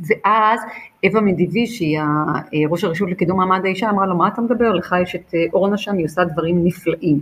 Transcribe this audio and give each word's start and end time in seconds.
ואז 0.00 0.60
אווה 1.06 1.20
מדיבי, 1.20 1.66
שהיא 1.66 1.98
ראש 2.70 2.84
הרשות 2.84 3.10
לקידום 3.10 3.38
מעמד 3.38 3.64
האישה, 3.64 3.90
אמרה 3.90 4.06
לו, 4.06 4.16
מה 4.16 4.28
אתה 4.28 4.42
מדבר? 4.42 4.72
לך 4.72 4.94
יש 5.02 5.14
את 5.14 5.34
אורנה 5.52 5.78
שם, 5.78 5.96
היא 5.96 6.04
עושה 6.04 6.24
דברים 6.24 6.64
נפלאים. 6.64 7.20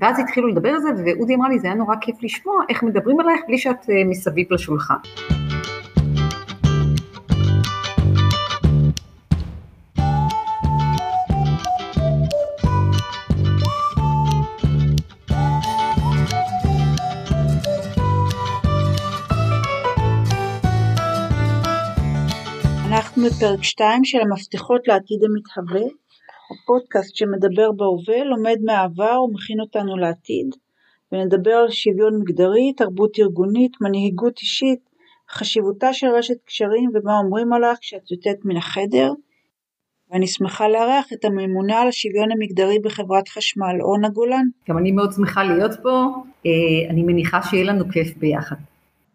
ואז 0.00 0.18
התחילו 0.18 0.48
לדבר 0.48 0.68
על 0.68 0.80
זה, 0.80 0.88
ואודי 1.06 1.34
אמרה 1.34 1.48
לי, 1.48 1.58
זה 1.58 1.66
היה 1.66 1.76
נורא 1.76 1.94
כיף 2.00 2.16
לשמוע 2.22 2.54
איך 2.68 2.82
מדברים 2.82 3.20
עלייך 3.20 3.40
בלי 3.48 3.58
שאת 3.58 3.86
מסביב 4.06 4.46
לשולחן. 4.50 4.96
אנחנו 23.22 23.36
בפרק 23.36 23.62
2 23.62 24.04
של 24.04 24.18
המפתחות 24.20 24.88
לעתיד 24.88 25.18
המתהווה, 25.24 25.86
הפודקאסט 26.50 27.16
שמדבר 27.16 27.72
בהווה, 27.72 28.24
לומד 28.24 28.56
מהעבר 28.64 29.22
ומכין 29.22 29.60
אותנו 29.60 29.96
לעתיד, 29.96 30.46
ונדבר 31.12 31.50
על 31.50 31.70
שוויון 31.70 32.20
מגדרי, 32.20 32.72
תרבות 32.76 33.18
ארגונית, 33.18 33.72
מנהיגות 33.80 34.38
אישית, 34.38 34.78
חשיבותה 35.30 35.92
של 35.92 36.06
רשת 36.06 36.34
קשרים 36.44 36.90
ומה 36.94 37.18
אומרים 37.18 37.52
עליך 37.52 37.78
כשאת 37.80 38.10
יוצאת 38.10 38.44
מן 38.44 38.56
החדר. 38.56 39.12
ואני 40.10 40.26
שמחה 40.26 40.68
לארח 40.68 41.12
את 41.12 41.24
הממונה 41.24 41.80
על 41.80 41.88
השוויון 41.88 42.28
המגדרי 42.32 42.78
בחברת 42.78 43.28
חשמל, 43.28 43.76
אורנה 43.80 44.08
גולן. 44.08 44.44
גם 44.68 44.78
אני 44.78 44.92
מאוד 44.92 45.12
שמחה 45.12 45.44
להיות 45.44 45.72
פה, 45.82 46.06
אה, 46.46 46.50
אני 46.90 47.02
מניחה 47.02 47.42
שיהיה 47.42 47.64
לנו 47.64 47.84
כיף 47.92 48.16
ביחד. 48.16 48.56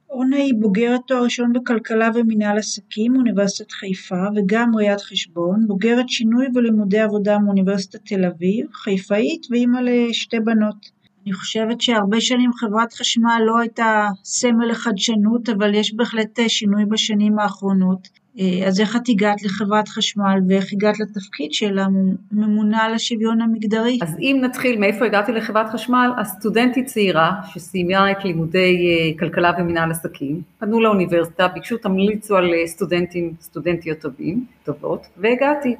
אורנה 0.10 0.38
היא 0.38 0.54
בוגרת 0.60 1.02
תואר 1.08 1.24
ראשון 1.24 1.54
בכלכלה 1.54 2.10
ומנהל 2.16 2.58
עסקים 2.58 3.14
מאוניברסיטת 3.14 3.72
חיפה 3.72 4.24
וגם 4.36 4.72
ראיית 4.76 5.02
חשבון, 5.02 5.68
בוגרת 5.68 6.10
שינוי 6.10 6.46
ולימודי 6.56 7.00
עבודה 7.00 7.40
מאוניברסיטת 7.40 8.00
תל 8.06 8.26
אביב, 8.26 8.66
חיפאית 8.74 9.48
ואימא 9.52 9.80
לשתי 9.84 10.40
בנות. 10.40 10.98
אני 11.24 11.34
חושבת 11.34 11.82
שהרבה 11.82 12.22
שנים 12.22 12.54
חברת 12.54 12.94
חשמל 12.94 13.42
לא 13.46 13.60
הייתה 13.60 14.08
סמל 14.24 14.66
לחדשנות, 14.66 15.50
אבל 15.50 15.76
יש 15.76 15.94
בהחלט 15.94 16.40
שינוי 16.48 16.86
בשנים 16.86 17.40
האחרונות. 17.40 18.08
אה, 18.40 18.68
אז 18.68 18.80
איך 18.80 18.96
את 18.96 19.02
הגעת 19.10 19.44
לחברת 19.44 19.88
חשמל 19.88 20.40
ואיך 20.48 20.66
הגעת 20.74 21.00
לתפקיד 21.00 21.54
של 21.54 21.80
הממונה 21.80 22.84
על 22.84 22.94
השוויון 22.94 23.42
המגדרי? 23.42 24.00
אז 24.02 24.16
אם 24.20 24.40
נתחיל 24.42 24.80
מאיפה 24.80 25.06
הגעתי 25.06 25.32
לחברת 25.32 25.70
חשמל, 25.70 26.12
אז 26.18 26.28
סטודנטית 26.28 26.86
צעירה 26.86 27.32
שסיימה 27.54 28.12
את 28.12 28.26
לימודי 28.26 28.88
אה, 28.88 29.20
כלכלה 29.20 29.52
ומנהל 29.60 29.92
עסקים, 29.92 30.42
פנו 30.60 30.82
לאוניברסיטה, 30.82 31.48
ביקשו 31.48 31.78
תמליצו 31.78 32.36
על 32.36 32.54
אה, 32.54 32.68
סטודנטים, 32.68 33.34
סטודנטיות 33.42 34.00
טובים, 34.00 34.46
טובות, 34.64 35.08
והגעתי. 35.18 35.76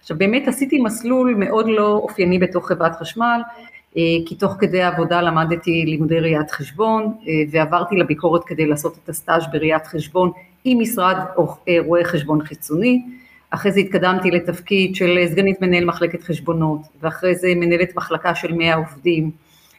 עכשיו 0.00 0.18
באמת 0.18 0.48
עשיתי 0.48 0.80
מסלול 0.80 1.34
מאוד 1.38 1.66
לא 1.68 2.00
אופייני 2.02 2.38
בתוך 2.38 2.68
חברת 2.68 2.96
חשמל, 2.96 3.40
כי 4.26 4.34
תוך 4.38 4.52
כדי 4.58 4.82
העבודה 4.82 5.22
למדתי 5.22 5.84
לימודי 5.86 6.20
ראיית 6.20 6.50
חשבון 6.50 7.12
ועברתי 7.50 7.96
לביקורת 7.96 8.44
כדי 8.44 8.66
לעשות 8.66 8.98
את 9.04 9.08
הסטאז' 9.08 9.42
בראיית 9.52 9.86
חשבון 9.86 10.30
עם 10.64 10.80
משרד 10.80 11.16
אה, 11.68 11.76
רואה 11.86 12.04
חשבון 12.04 12.44
חיצוני, 12.44 13.02
אחרי 13.50 13.72
זה 13.72 13.80
התקדמתי 13.80 14.30
לתפקיד 14.30 14.94
של 14.94 15.18
סגנית 15.26 15.62
מנהל 15.62 15.84
מחלקת 15.84 16.22
חשבונות, 16.22 16.80
ואחרי 17.00 17.34
זה 17.34 17.52
מנהלת 17.56 17.96
מחלקה 17.96 18.34
של 18.34 18.52
100 18.52 18.74
עובדים, 18.74 19.30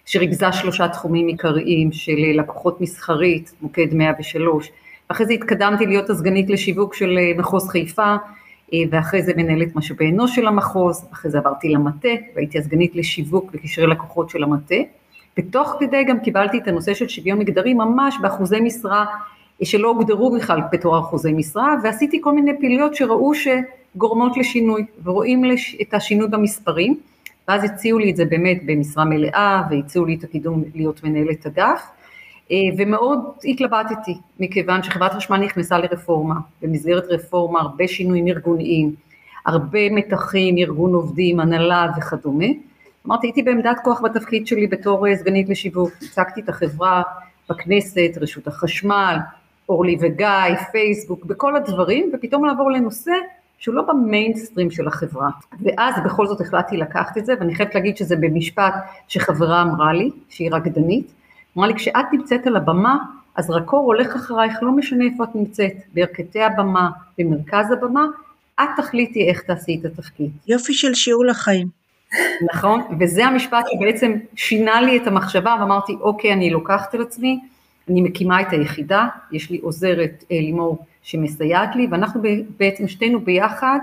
שריכזה 0.06 0.52
שלושה 0.52 0.88
תחומים 0.88 1.28
עיקריים 1.28 1.92
של 1.92 2.18
לקוחות 2.34 2.82
מסחרית, 2.82 3.54
מוקד 3.62 3.94
103, 3.94 4.72
ואחרי 5.10 5.26
זה 5.26 5.34
התקדמתי 5.34 5.86
להיות 5.86 6.10
הסגנית 6.10 6.50
לשיווק 6.50 6.94
של 6.94 7.18
אה, 7.18 7.32
מחוז 7.38 7.70
חיפה, 7.70 8.16
אה, 8.74 8.80
ואחרי 8.90 9.22
זה 9.22 9.34
מנהלת 9.38 9.76
משאבי 9.76 10.10
אנוש 10.10 10.36
של 10.36 10.48
המחוז, 10.48 11.06
אחרי 11.14 11.32
זה 11.32 11.38
עברתי 11.38 11.70
למטה, 11.70 12.10
והייתי 12.36 12.60
הסגנית 12.60 12.96
לשיווק 12.96 13.52
וקשרי 13.54 13.88
לקוחות 13.88 14.30
של 14.30 14.44
המטה, 14.44 14.76
ותוך 15.38 15.76
כדי 15.80 16.04
גם 16.04 16.20
קיבלתי 16.20 16.58
את 16.58 16.68
הנושא 16.68 16.94
של 16.94 17.08
שוויון 17.08 17.40
מגדרי 17.40 17.74
ממש 17.74 18.16
באחוזי 18.22 18.60
משרה 18.60 19.06
שלא 19.64 19.88
הוגדרו 19.88 20.32
בכלל 20.32 20.60
בתור 20.72 21.00
אחוזי 21.00 21.34
משרה, 21.34 21.76
ועשיתי 21.84 22.22
כל 22.22 22.34
מיני 22.34 22.52
פעילויות 22.60 22.96
שראו 22.96 23.32
שגורמות 23.36 24.38
לשינוי, 24.38 24.86
ורואים 25.04 25.44
את 25.82 25.94
השינוי 25.94 26.28
במספרים, 26.28 26.98
ואז 27.48 27.64
הציעו 27.64 28.00
לי 28.00 28.12
את 28.12 28.16
זה 28.16 28.26
באמת 28.26 28.62
במשרה 28.66 29.06
מלאה, 29.06 29.62
והציעו 29.70 30.06
לי 30.06 30.16
את 30.16 30.24
הקידום 30.24 30.64
להיות 30.76 31.04
מנהלת 31.04 31.46
אגף, 31.46 31.90
אה, 32.52 32.58
ומאוד 32.78 33.20
התלבטתי, 33.44 34.18
מכיוון 34.40 34.84
שחברת 34.84 35.14
חשמל 35.14 35.38
נכנסה 35.38 35.78
לרפורמה, 35.78 36.36
במסגרת 36.62 37.04
רפורמה 37.10 37.60
הרבה 37.60 37.88
שינויים 37.88 38.28
ארגוניים, 38.28 38.96
הרבה 39.46 39.90
מתחים, 39.92 40.58
ארגון 40.58 40.94
עובדים, 40.94 41.40
הנהלה 41.40 41.88
וכדומה. 41.98 42.46
אמרתי, 43.08 43.28
הייתי 43.28 43.44
בעמדת 43.44 43.78
כוח 43.84 44.02
בתפקיד 44.02 44.48
שלי 44.48 44.68
בתור 44.68 45.08
אה, 45.08 45.16
סגנית 45.16 45.50
לשיווק, 45.50 45.92
הצגתי 46.02 46.42
את 46.42 46.50
החברה 46.50 47.02
בכנסת, 47.50 48.18
רשות 48.22 48.48
החשמל, 48.48 49.18
אורלי 49.72 49.98
וגיא, 50.02 50.56
פייסבוק, 50.72 51.26
בכל 51.26 51.56
הדברים, 51.56 52.12
ופתאום 52.14 52.46
לעבור 52.46 52.72
לנושא 52.72 53.12
שהוא 53.60 53.76
לא 53.76 53.82
במיינסטרים 53.82 54.72
של 54.72 54.88
החברה. 54.88 55.30
ואז 55.62 55.96
בכל 56.06 56.28
זאת 56.28 56.42
החלטתי 56.42 56.78
לקחת 56.78 57.18
את 57.18 57.26
זה, 57.26 57.34
ואני 57.40 57.56
חייבת 57.56 57.76
להגיד 57.76 57.98
שזה 57.98 58.16
במשפט 58.16 58.74
שחברה 59.08 59.62
אמרה 59.62 59.94
לי, 59.94 60.10
שהיא 60.30 60.50
רקדנית, 60.52 61.12
אמרה 61.58 61.68
לי, 61.68 61.76
כשאת 61.76 62.06
נמצאת 62.14 62.48
על 62.48 62.56
הבמה, 62.56 62.98
אז 63.36 63.50
רקור 63.50 63.86
הולך 63.86 64.16
אחרייך, 64.16 64.54
לא 64.62 64.72
משנה 64.72 65.06
איפה 65.06 65.24
את 65.24 65.36
נמצאת, 65.36 65.74
בירכתי 65.94 66.42
הבמה, 66.42 66.90
במרכז 67.18 67.72
הבמה, 67.72 68.06
את 68.62 68.70
תחליטי 68.78 69.30
איך 69.30 69.42
תעשי 69.42 69.78
את 69.80 69.86
התפקיד. 69.86 70.32
יופי 70.48 70.74
של 70.74 70.94
שיעור 70.94 71.26
לחיים. 71.26 71.68
נכון, 72.54 72.82
וזה 73.00 73.26
המשפט 73.26 73.66
שבעצם 73.72 74.14
שינה 74.36 74.82
לי 74.82 74.98
את 74.98 75.08
המחשבה, 75.08 75.56
ואמרתי, 75.60 75.94
אוקיי, 76.02 76.34
אני 76.34 76.50
לוקחת 76.50 76.96
על 76.96 77.02
עצמי, 77.02 77.40
אני 77.90 78.02
מקימה 78.02 78.42
את 78.42 78.48
היחידה, 78.52 79.08
יש 79.32 79.50
לי 79.50 79.58
עוזרת 79.58 80.24
אה, 80.32 80.40
לימור 80.40 80.86
שמסייעת 81.04 81.76
לי, 81.76 81.88
ואנחנו 81.92 82.22
בעצם 82.60 82.88
שתינו 82.88 83.20
ביחד, 83.20 83.80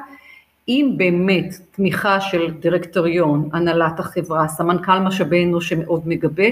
עם 0.66 0.96
באמת 0.96 1.54
תמיכה 1.70 2.20
של 2.20 2.50
דירקטוריון, 2.50 3.48
הנהלת 3.52 4.00
החברה, 4.00 4.48
סמנכ"ל 4.48 4.98
משאבי 4.98 5.44
אנוש 5.44 5.68
שמאוד 5.68 6.08
מגבה, 6.08 6.46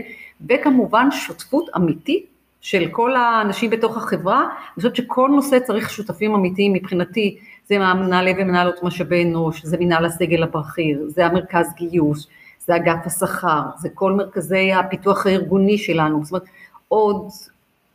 וכמובן 0.49 1.09
שותפות 1.11 1.67
אמיתית 1.77 2.27
של 2.61 2.89
כל 2.91 3.17
האנשים 3.17 3.71
בתוך 3.71 3.97
החברה, 3.97 4.41
אני 4.41 4.75
חושבת 4.75 4.97
שכל 4.97 5.31
נושא 5.35 5.59
צריך 5.59 5.91
שותפים 5.91 6.35
אמיתיים. 6.35 6.73
מבחינתי, 6.73 7.39
זה 7.69 7.79
מנהלי 7.79 8.35
ומנהלות 8.39 8.83
משאבי 8.83 9.25
אנוש, 9.25 9.65
זה 9.65 9.77
מנהל 9.81 10.05
הסגל 10.05 10.43
הבכיר, 10.43 11.05
זה 11.09 11.27
המרכז 11.27 11.67
גיוס, 11.77 12.27
זה 12.67 12.77
אגף 12.77 13.07
השכר, 13.07 13.63
זה 13.79 13.89
כל 13.95 14.13
מרכזי 14.13 14.73
הפיתוח 14.73 15.27
הארגוני 15.27 15.79
שלנו, 15.79 16.25
זאת 16.25 16.33
אומרת 16.33 16.49
עוד 16.89 17.29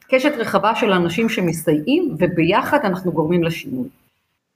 קשת 0.09 0.31
רחבה 0.38 0.75
של 0.75 0.91
אנשים 0.91 1.29
שמסייעים 1.29 2.16
וביחד 2.19 2.79
אנחנו 2.84 3.12
גורמים 3.12 3.44
לשינוי. 3.44 3.90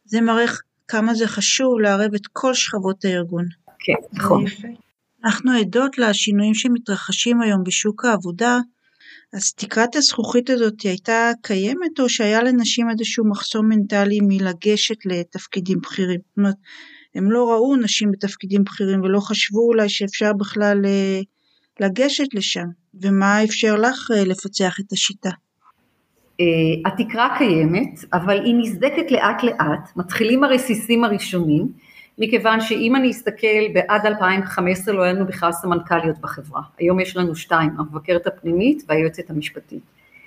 זה 0.06 0.22
מראה 0.22 0.46
כמה 0.88 1.14
זה 1.14 1.28
חשוב 1.28 1.80
לערב 1.80 2.14
את 2.14 2.28
כל 2.34 2.54
שכבות 2.54 3.06
הארגון. 3.06 3.46
כן, 3.80 3.94
נכון. 4.14 4.46
אנחנו 5.26 5.52
עדות 5.52 5.98
לשינויים 5.98 6.54
שמתרחשים 6.54 7.42
היום 7.42 7.64
בשוק 7.64 8.06
העבודה, 8.06 8.60
אז 9.34 9.54
תקרת 9.54 9.96
הזכוכית 9.96 10.50
הזאת 10.50 10.82
הייתה 10.82 11.32
קיימת 11.42 12.00
או 12.00 12.10
שהיה 12.10 12.44
לנשים 12.44 12.90
איזשהו 12.90 13.30
מחסום 13.30 13.70
מנטלי 13.70 14.20
מלגשת 14.22 15.06
לתפקידים 15.06 15.80
בכירים? 15.80 16.20
זאת 16.30 16.38
אומרת, 16.38 16.56
הם 17.16 17.32
לא 17.32 17.52
ראו 17.52 17.76
נשים 17.76 18.12
בתפקידים 18.12 18.64
בכירים 18.64 19.02
ולא 19.02 19.20
חשבו 19.20 19.60
אולי 19.60 19.90
שאפשר 19.90 20.34
בכלל 20.34 20.82
אה, 20.86 21.20
לגשת 21.80 22.34
לשם, 22.34 22.66
ומה 23.02 23.44
אפשר 23.44 23.76
לך 23.76 24.12
אה, 24.16 24.24
לפצח 24.26 24.80
את 24.80 24.92
השיטה? 24.92 25.30
אה, 26.42 26.46
התקרה 26.92 27.36
קיימת, 27.38 28.00
אבל 28.14 28.46
היא 28.46 28.56
נסדקת 28.58 29.12
לאט 29.12 29.44
לאט, 29.44 29.90
מתחילים 29.96 30.44
הרסיסים 30.44 31.04
הראשונים, 31.04 31.68
מכיוון 32.18 32.62
שאם 32.62 32.96
אני 32.96 33.12
אסתכל 33.12 33.68
בעד 33.74 34.06
2015 34.06 34.94
לא 34.94 35.04
היה 35.04 35.14
לנו 35.14 35.26
בכלל 35.26 35.52
סמנכ"ליות 35.52 36.20
בחברה, 36.22 36.62
היום 36.78 37.00
יש 37.00 37.18
לנו 37.18 37.36
שתיים, 37.36 37.70
המבקרת 37.78 38.28
הפנימית 38.28 38.84
והיועצת 38.88 39.30
המשפטית. 39.30 39.84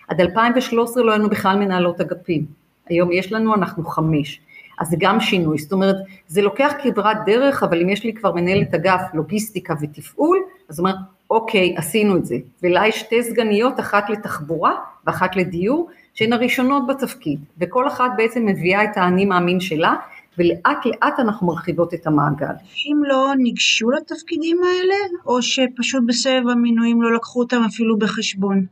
עד 0.09 0.21
2013 0.21 1.03
לא 1.03 1.11
היה 1.11 1.19
לנו 1.19 1.31
בכלל 1.31 1.59
מנהלות 1.59 2.00
אגפים, 2.00 2.47
היום 2.88 3.12
יש 3.12 3.32
לנו, 3.32 3.55
אנחנו 3.55 3.85
חמש. 3.85 4.41
אז 4.81 4.88
זה 4.88 4.97
גם 4.99 5.21
שינוי, 5.21 5.59
זאת 5.59 5.73
אומרת, 5.73 5.97
זה 6.26 6.43
לוקח 6.43 6.73
כברת 6.82 7.17
דרך, 7.26 7.62
אבל 7.62 7.82
אם 7.82 7.88
יש 7.88 8.05
לי 8.05 8.14
כבר 8.14 8.32
מנהלת 8.32 8.75
אגף 8.75 9.00
לוגיסטיקה 9.14 9.75
ותפעול, 9.81 10.38
אז 10.69 10.76
זאת 10.76 10.79
אומרת, 10.79 10.97
אוקיי, 11.31 11.75
עשינו 11.77 12.17
את 12.17 12.27
זה. 12.27 12.37
ולה 12.63 12.87
יש 12.87 13.01
שתי 13.01 13.23
סגניות, 13.23 13.81
אחת 13.81 14.11
לתחבורה 14.11 14.73
ואחת 15.07 15.37
לדיור, 15.37 15.89
שהן 16.15 16.33
הראשונות 16.33 16.87
בתפקיד, 16.87 17.41
וכל 17.61 17.89
אחת 17.89 18.11
בעצם 18.17 18.47
מביאה 18.47 18.85
את 18.85 18.97
האני 18.97 19.25
מאמין 19.25 19.61
שלה, 19.61 19.95
ולאט 20.39 20.87
לאט 20.87 21.21
אנחנו 21.21 21.47
מרחיבות 21.47 21.95
את 21.95 22.07
המעגל. 22.07 22.47
אנשים 22.47 23.05
לא 23.05 23.33
ניגשו 23.39 23.91
לתפקידים 23.91 24.57
האלה, 24.63 24.95
או 25.27 25.43
שפשוט 25.43 26.03
בסבב 26.07 26.49
המינויים 26.49 27.03
לא 27.03 27.15
לקחו 27.15 27.41
אותם 27.41 27.63
אפילו 27.67 27.99
בחשבון? 27.99 28.67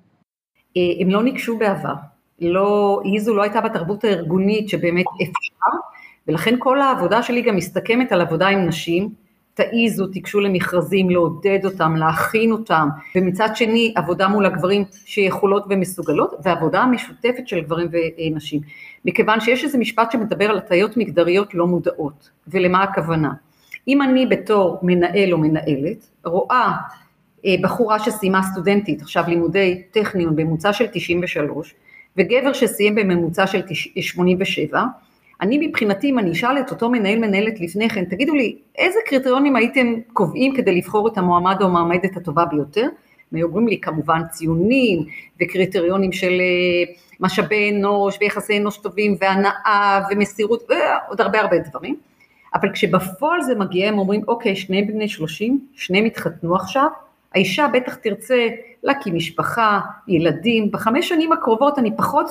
אה, 0.76 0.82
הם 1.00 1.10
לא 1.10 1.22
ניגשו 1.22 1.58
בעבר. 1.58 1.94
לא, 2.40 3.00
איזו 3.14 3.34
לא 3.34 3.42
הייתה 3.42 3.60
בתרבות 3.60 4.04
הארגונית 4.04 4.68
שבאמת 4.68 5.04
אפשר, 5.22 5.76
ולכן 6.28 6.54
כל 6.58 6.80
העבודה 6.80 7.22
שלי 7.22 7.42
גם 7.42 7.56
מסתכמת 7.56 8.12
על 8.12 8.20
עבודה 8.20 8.48
עם 8.48 8.66
נשים, 8.66 9.08
תעיזו, 9.56 10.06
תיגשו 10.06 10.40
למכרזים, 10.40 11.10
לעודד 11.10 11.58
אותם, 11.64 11.96
להכין 11.96 12.52
אותם, 12.52 12.88
ומצד 13.14 13.48
שני 13.54 13.92
עבודה 13.96 14.28
מול 14.28 14.46
הגברים 14.46 14.84
שיכולות 15.04 15.64
ומסוגלות, 15.70 16.34
ועבודה 16.42 16.86
משותפת 16.86 17.48
של 17.48 17.60
גברים 17.60 17.88
ונשים. 17.90 18.60
מכיוון 19.04 19.40
שיש 19.40 19.64
איזה 19.64 19.78
משפט 19.78 20.12
שמדבר 20.12 20.50
על 20.50 20.58
הטיות 20.58 20.96
מגדריות 20.96 21.54
לא 21.54 21.66
מודעות, 21.66 22.30
ולמה 22.48 22.82
הכוונה? 22.82 23.32
אם 23.88 24.02
אני 24.02 24.26
בתור 24.26 24.78
מנהל 24.82 25.32
או 25.32 25.38
מנהלת 25.38 26.06
רואה 26.24 26.72
אה, 27.46 27.54
בחורה 27.62 27.98
שסיימה 27.98 28.42
סטודנטית, 28.42 29.02
עכשיו 29.02 29.24
לימודי 29.28 29.82
טכניון 29.90 30.36
בממוצע 30.36 30.72
של 30.72 30.86
93, 30.92 31.74
וגבר 32.16 32.52
שסיים 32.52 32.94
בממוצע 32.94 33.46
של 33.46 33.60
87, 34.00 34.84
אני 35.40 35.66
מבחינתי, 35.68 36.10
אם 36.10 36.18
אני 36.18 36.32
אשאל 36.32 36.58
את 36.58 36.70
אותו 36.70 36.90
מנהל 36.90 37.18
מנהלת 37.18 37.60
לפני 37.60 37.88
כן, 37.90 38.04
תגידו 38.04 38.34
לי, 38.34 38.56
איזה 38.78 38.98
קריטריונים 39.06 39.56
הייתם 39.56 39.94
קובעים 40.12 40.56
כדי 40.56 40.74
לבחור 40.74 41.08
את 41.08 41.18
המועמד 41.18 41.56
או 41.60 41.66
המועמדת 41.66 42.16
הטובה 42.16 42.44
ביותר? 42.44 42.88
הם 43.32 43.42
אומרים 43.42 43.68
לי 43.68 43.80
כמובן 43.80 44.20
ציונים 44.30 45.06
וקריטריונים 45.40 46.12
של 46.12 46.32
אה, 46.40 46.92
משאבי 47.20 47.70
אנוש 47.70 48.18
ויחסי 48.20 48.58
אנוש 48.58 48.78
טובים 48.78 49.16
והנאה 49.20 50.00
ומסירות 50.10 50.68
ועוד 50.68 51.20
הרבה 51.20 51.40
הרבה 51.40 51.58
דברים, 51.58 51.96
אבל 52.54 52.72
כשבפועל 52.72 53.42
זה 53.42 53.54
מגיע 53.54 53.88
הם 53.88 53.98
אומרים 53.98 54.22
אוקיי 54.28 54.56
שני 54.56 54.82
בני 54.82 55.08
שלושים, 55.08 55.60
שניהם 55.74 56.04
התחתנו 56.04 56.56
עכשיו, 56.56 56.88
האישה 57.34 57.66
בטח 57.72 57.94
תרצה 57.94 58.48
להקים 58.82 59.16
משפחה, 59.16 59.80
ילדים, 60.08 60.70
בחמש 60.70 61.08
שנים 61.08 61.32
הקרובות 61.32 61.78
אני 61.78 61.96
פחות 61.96 62.26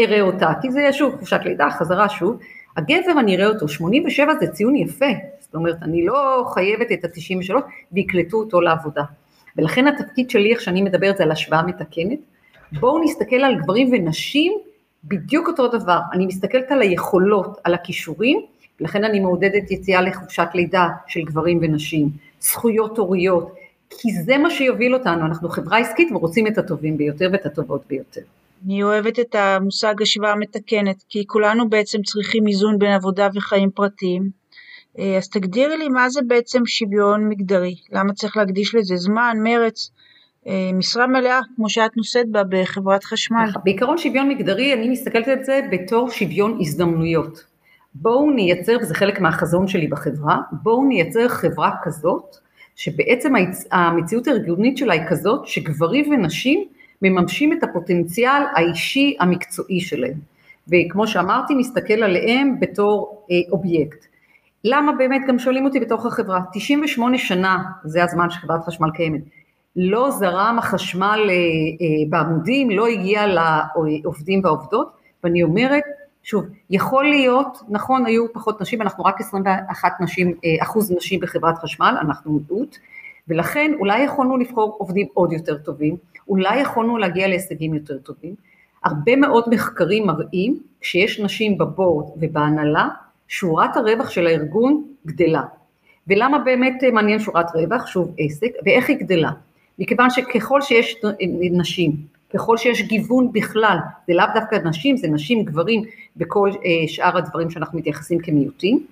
אראה 0.00 0.20
אותה, 0.20 0.52
כי 0.62 0.70
זה 0.70 0.80
יהיה 0.80 0.92
שוב 0.92 1.16
חופשת 1.18 1.40
לידה, 1.44 1.70
חזרה 1.70 2.08
שוב, 2.08 2.38
הגבר 2.76 3.20
אני 3.20 3.36
אראה 3.36 3.46
אותו, 3.46 3.68
87 3.68 4.34
זה 4.40 4.46
ציון 4.46 4.76
יפה, 4.76 5.06
זאת 5.40 5.54
אומרת 5.54 5.76
אני 5.82 6.06
לא 6.06 6.44
חייבת 6.54 6.92
את 6.92 7.04
ה-93 7.04 7.54
ויקלטו 7.92 8.36
אותו 8.36 8.60
לעבודה. 8.60 9.02
ולכן 9.56 9.86
התפקיד 9.86 10.30
שלי, 10.30 10.52
איך 10.52 10.60
שאני 10.60 10.82
מדברת 10.82 11.16
זה 11.16 11.22
על 11.22 11.30
השוואה 11.30 11.62
מתקנת, 11.62 12.18
בואו 12.72 13.04
נסתכל 13.04 13.36
על 13.36 13.54
גברים 13.62 13.88
ונשים 13.92 14.58
בדיוק 15.04 15.48
אותו 15.48 15.68
דבר, 15.68 15.98
אני 16.12 16.26
מסתכלת 16.26 16.72
על 16.72 16.82
היכולות, 16.82 17.58
על 17.64 17.74
הכישורים, 17.74 18.40
לכן 18.80 19.04
אני 19.04 19.20
מעודדת 19.20 19.70
יציאה 19.70 20.02
לחופשת 20.02 20.48
לידה 20.54 20.88
של 21.06 21.20
גברים 21.22 21.58
ונשים, 21.62 22.08
זכויות 22.40 22.98
הוריות, 22.98 23.54
כי 23.90 24.12
זה 24.12 24.38
מה 24.38 24.50
שיוביל 24.50 24.94
אותנו, 24.94 25.26
אנחנו 25.26 25.48
חברה 25.48 25.78
עסקית 25.78 26.12
ורוצים 26.12 26.46
את 26.46 26.58
הטובים 26.58 26.96
ביותר 26.96 27.28
ואת 27.32 27.46
הטובות 27.46 27.82
ביותר. 27.88 28.20
אני 28.64 28.82
אוהבת 28.82 29.18
את 29.18 29.34
המושג 29.34 30.02
השוואה 30.02 30.36
מתקנת, 30.36 31.04
כי 31.08 31.26
כולנו 31.26 31.68
בעצם 31.68 32.02
צריכים 32.02 32.46
איזון 32.46 32.78
בין 32.78 32.92
עבודה 32.92 33.28
וחיים 33.34 33.70
פרטיים. 33.70 34.30
אה, 34.98 35.16
אז 35.16 35.28
תגדירי 35.28 35.76
לי 35.76 35.88
מה 35.88 36.10
זה 36.10 36.20
בעצם 36.26 36.66
שוויון 36.66 37.28
מגדרי, 37.28 37.74
למה 37.92 38.12
צריך 38.12 38.36
להקדיש 38.36 38.74
לזה 38.74 38.96
זמן, 38.96 39.36
מרץ, 39.42 39.90
אה, 40.46 40.70
משרה 40.74 41.06
מלאה 41.06 41.40
כמו 41.56 41.68
שאת 41.68 41.96
נושאת 41.96 42.30
בה 42.30 42.42
בחברת 42.48 43.04
חשמל. 43.04 43.50
בעיקרון 43.64 43.98
שוויון 43.98 44.28
מגדרי, 44.28 44.72
אני 44.72 44.88
מסתכלת 44.88 45.28
על 45.28 45.44
זה 45.44 45.60
בתור 45.70 46.10
שוויון 46.10 46.58
הזדמנויות. 46.60 47.44
בואו 47.94 48.30
נייצר, 48.30 48.76
וזה 48.82 48.94
חלק 48.94 49.20
מהחזון 49.20 49.68
שלי 49.68 49.86
בחברה, 49.86 50.36
בואו 50.52 50.84
נייצר 50.84 51.28
חברה 51.28 51.70
כזאת, 51.82 52.36
שבעצם 52.76 53.32
המציאות 53.72 54.26
הארגונית 54.26 54.76
שלה 54.76 54.94
היא 54.94 55.02
כזאת, 55.08 55.46
שגברים 55.46 56.10
ונשים 56.10 56.68
מממשים 57.02 57.52
את 57.52 57.62
הפוטנציאל 57.62 58.42
האישי 58.54 59.16
המקצועי 59.20 59.80
שלהם. 59.80 60.20
וכמו 60.68 61.06
שאמרתי, 61.06 61.54
נסתכל 61.54 62.02
עליהם 62.02 62.60
בתור 62.60 63.24
אה, 63.30 63.36
אובייקט. 63.52 64.06
למה 64.64 64.92
באמת 64.92 65.20
גם 65.28 65.38
שואלים 65.38 65.64
אותי 65.64 65.80
בתוך 65.80 66.06
החברה, 66.06 66.40
98 66.52 67.18
שנה, 67.18 67.62
זה 67.84 68.04
הזמן 68.04 68.30
שחברת 68.30 68.64
חשמל 68.64 68.90
קיימת, 68.94 69.20
לא 69.76 70.10
זרם 70.10 70.56
החשמל 70.58 71.20
אה, 71.28 71.34
אה, 71.34 71.36
בעמודים, 72.08 72.70
לא 72.70 72.86
הגיע 72.86 73.26
לעובדים 73.26 74.40
והעובדות, 74.44 74.92
ואני 75.24 75.42
אומרת, 75.42 75.82
שוב, 76.22 76.44
יכול 76.70 77.04
להיות, 77.04 77.58
נכון, 77.68 78.06
היו 78.06 78.32
פחות 78.32 78.60
נשים, 78.60 78.82
אנחנו 78.82 79.04
רק 79.04 79.20
21 79.20 79.92
נשים, 80.00 80.34
אה, 80.44 80.62
אחוז 80.62 80.92
נשים 80.92 81.20
בחברת 81.20 81.58
חשמל, 81.58 81.94
אנחנו 82.00 82.32
מיעוט, 82.32 82.76
ולכן 83.28 83.72
אולי 83.80 84.02
יכולנו 84.02 84.36
לבחור 84.36 84.76
עובדים 84.78 85.06
עוד 85.14 85.32
יותר 85.32 85.58
טובים, 85.58 85.96
אולי 86.28 86.60
יכולנו 86.60 86.98
להגיע 86.98 87.28
להישגים 87.28 87.74
יותר 87.74 87.98
טובים. 87.98 88.34
הרבה 88.84 89.16
מאוד 89.16 89.44
מחקרים 89.50 90.06
מראים 90.06 90.58
שיש 90.82 91.20
נשים 91.20 91.58
בבורד 91.58 92.06
ובהנהלה, 92.16 92.88
שורת 93.28 93.76
הרווח 93.76 94.10
של 94.10 94.26
הארגון 94.26 94.84
גדלה. 95.06 95.42
ולמה 96.08 96.38
באמת 96.38 96.82
מעניין 96.92 97.18
שורת 97.18 97.46
רווח? 97.54 97.86
שוב 97.86 98.14
עסק, 98.18 98.50
ואיך 98.66 98.88
היא 98.88 98.96
גדלה? 98.96 99.30
מכיוון 99.78 100.10
שככל 100.10 100.60
שיש 100.62 100.96
נשים, 101.52 101.92
ככל 102.34 102.56
שיש 102.56 102.82
גיוון 102.82 103.32
בכלל, 103.32 103.78
זה 104.06 104.14
לאו 104.14 104.24
דווקא 104.34 104.56
נשים, 104.56 104.96
זה 104.96 105.08
נשים, 105.08 105.44
גברים, 105.44 105.82
בכל 106.16 106.50
אה, 106.64 106.88
שאר 106.88 107.16
הדברים 107.16 107.50
שאנחנו 107.50 107.78
מתייחסים 107.78 108.18
כמיעוטים, 108.18 108.86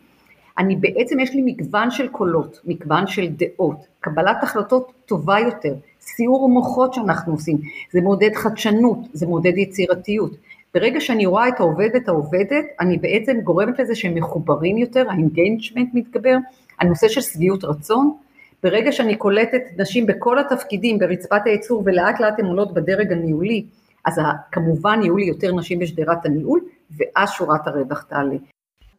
אני 0.58 0.76
בעצם 0.76 1.20
יש 1.20 1.34
לי 1.34 1.42
מגוון 1.44 1.90
של 1.90 2.08
קולות, 2.08 2.60
מגוון 2.64 3.06
של 3.06 3.28
דעות, 3.28 3.86
קבלת 4.00 4.36
החלטות 4.42 4.92
טובה 5.06 5.38
יותר, 5.38 5.74
סיעור 6.06 6.48
מוחות 6.48 6.94
שאנחנו 6.94 7.32
עושים, 7.32 7.58
זה 7.92 8.00
מעודד 8.00 8.34
חדשנות, 8.34 8.98
זה 9.12 9.26
מעודד 9.26 9.58
יצירתיות. 9.58 10.32
ברגע 10.74 11.00
שאני 11.00 11.26
רואה 11.26 11.48
את 11.48 11.60
העובדת 11.60 12.08
העובדת, 12.08 12.64
אני 12.80 12.98
בעצם 12.98 13.40
גורמת 13.40 13.78
לזה 13.78 13.94
שהם 13.94 14.14
מחוברים 14.14 14.78
יותר, 14.78 15.04
ה 15.10 15.17
engagement 15.17 15.88
מתגבר, 15.94 16.36
הנושא 16.80 17.08
של 17.08 17.20
שביעות 17.20 17.64
רצון. 17.64 18.16
ברגע 18.62 18.92
שאני 18.92 19.16
קולטת 19.16 19.62
נשים 19.78 20.06
בכל 20.06 20.38
התפקידים 20.38 20.98
ברצפת 20.98 21.40
הייצור 21.44 21.82
ולאט 21.86 22.20
לאט 22.20 22.38
הן 22.38 22.46
עולות 22.46 22.74
בדרג 22.74 23.12
הניהולי, 23.12 23.64
אז 24.04 24.20
כמובן 24.52 25.00
יהיו 25.02 25.16
לי 25.16 25.24
יותר 25.24 25.54
נשים 25.54 25.78
בשדרת 25.78 26.26
הניהול, 26.26 26.60
ואז 26.96 27.30
שורת 27.30 27.66
הרווח 27.66 28.02
תעלה. 28.02 28.36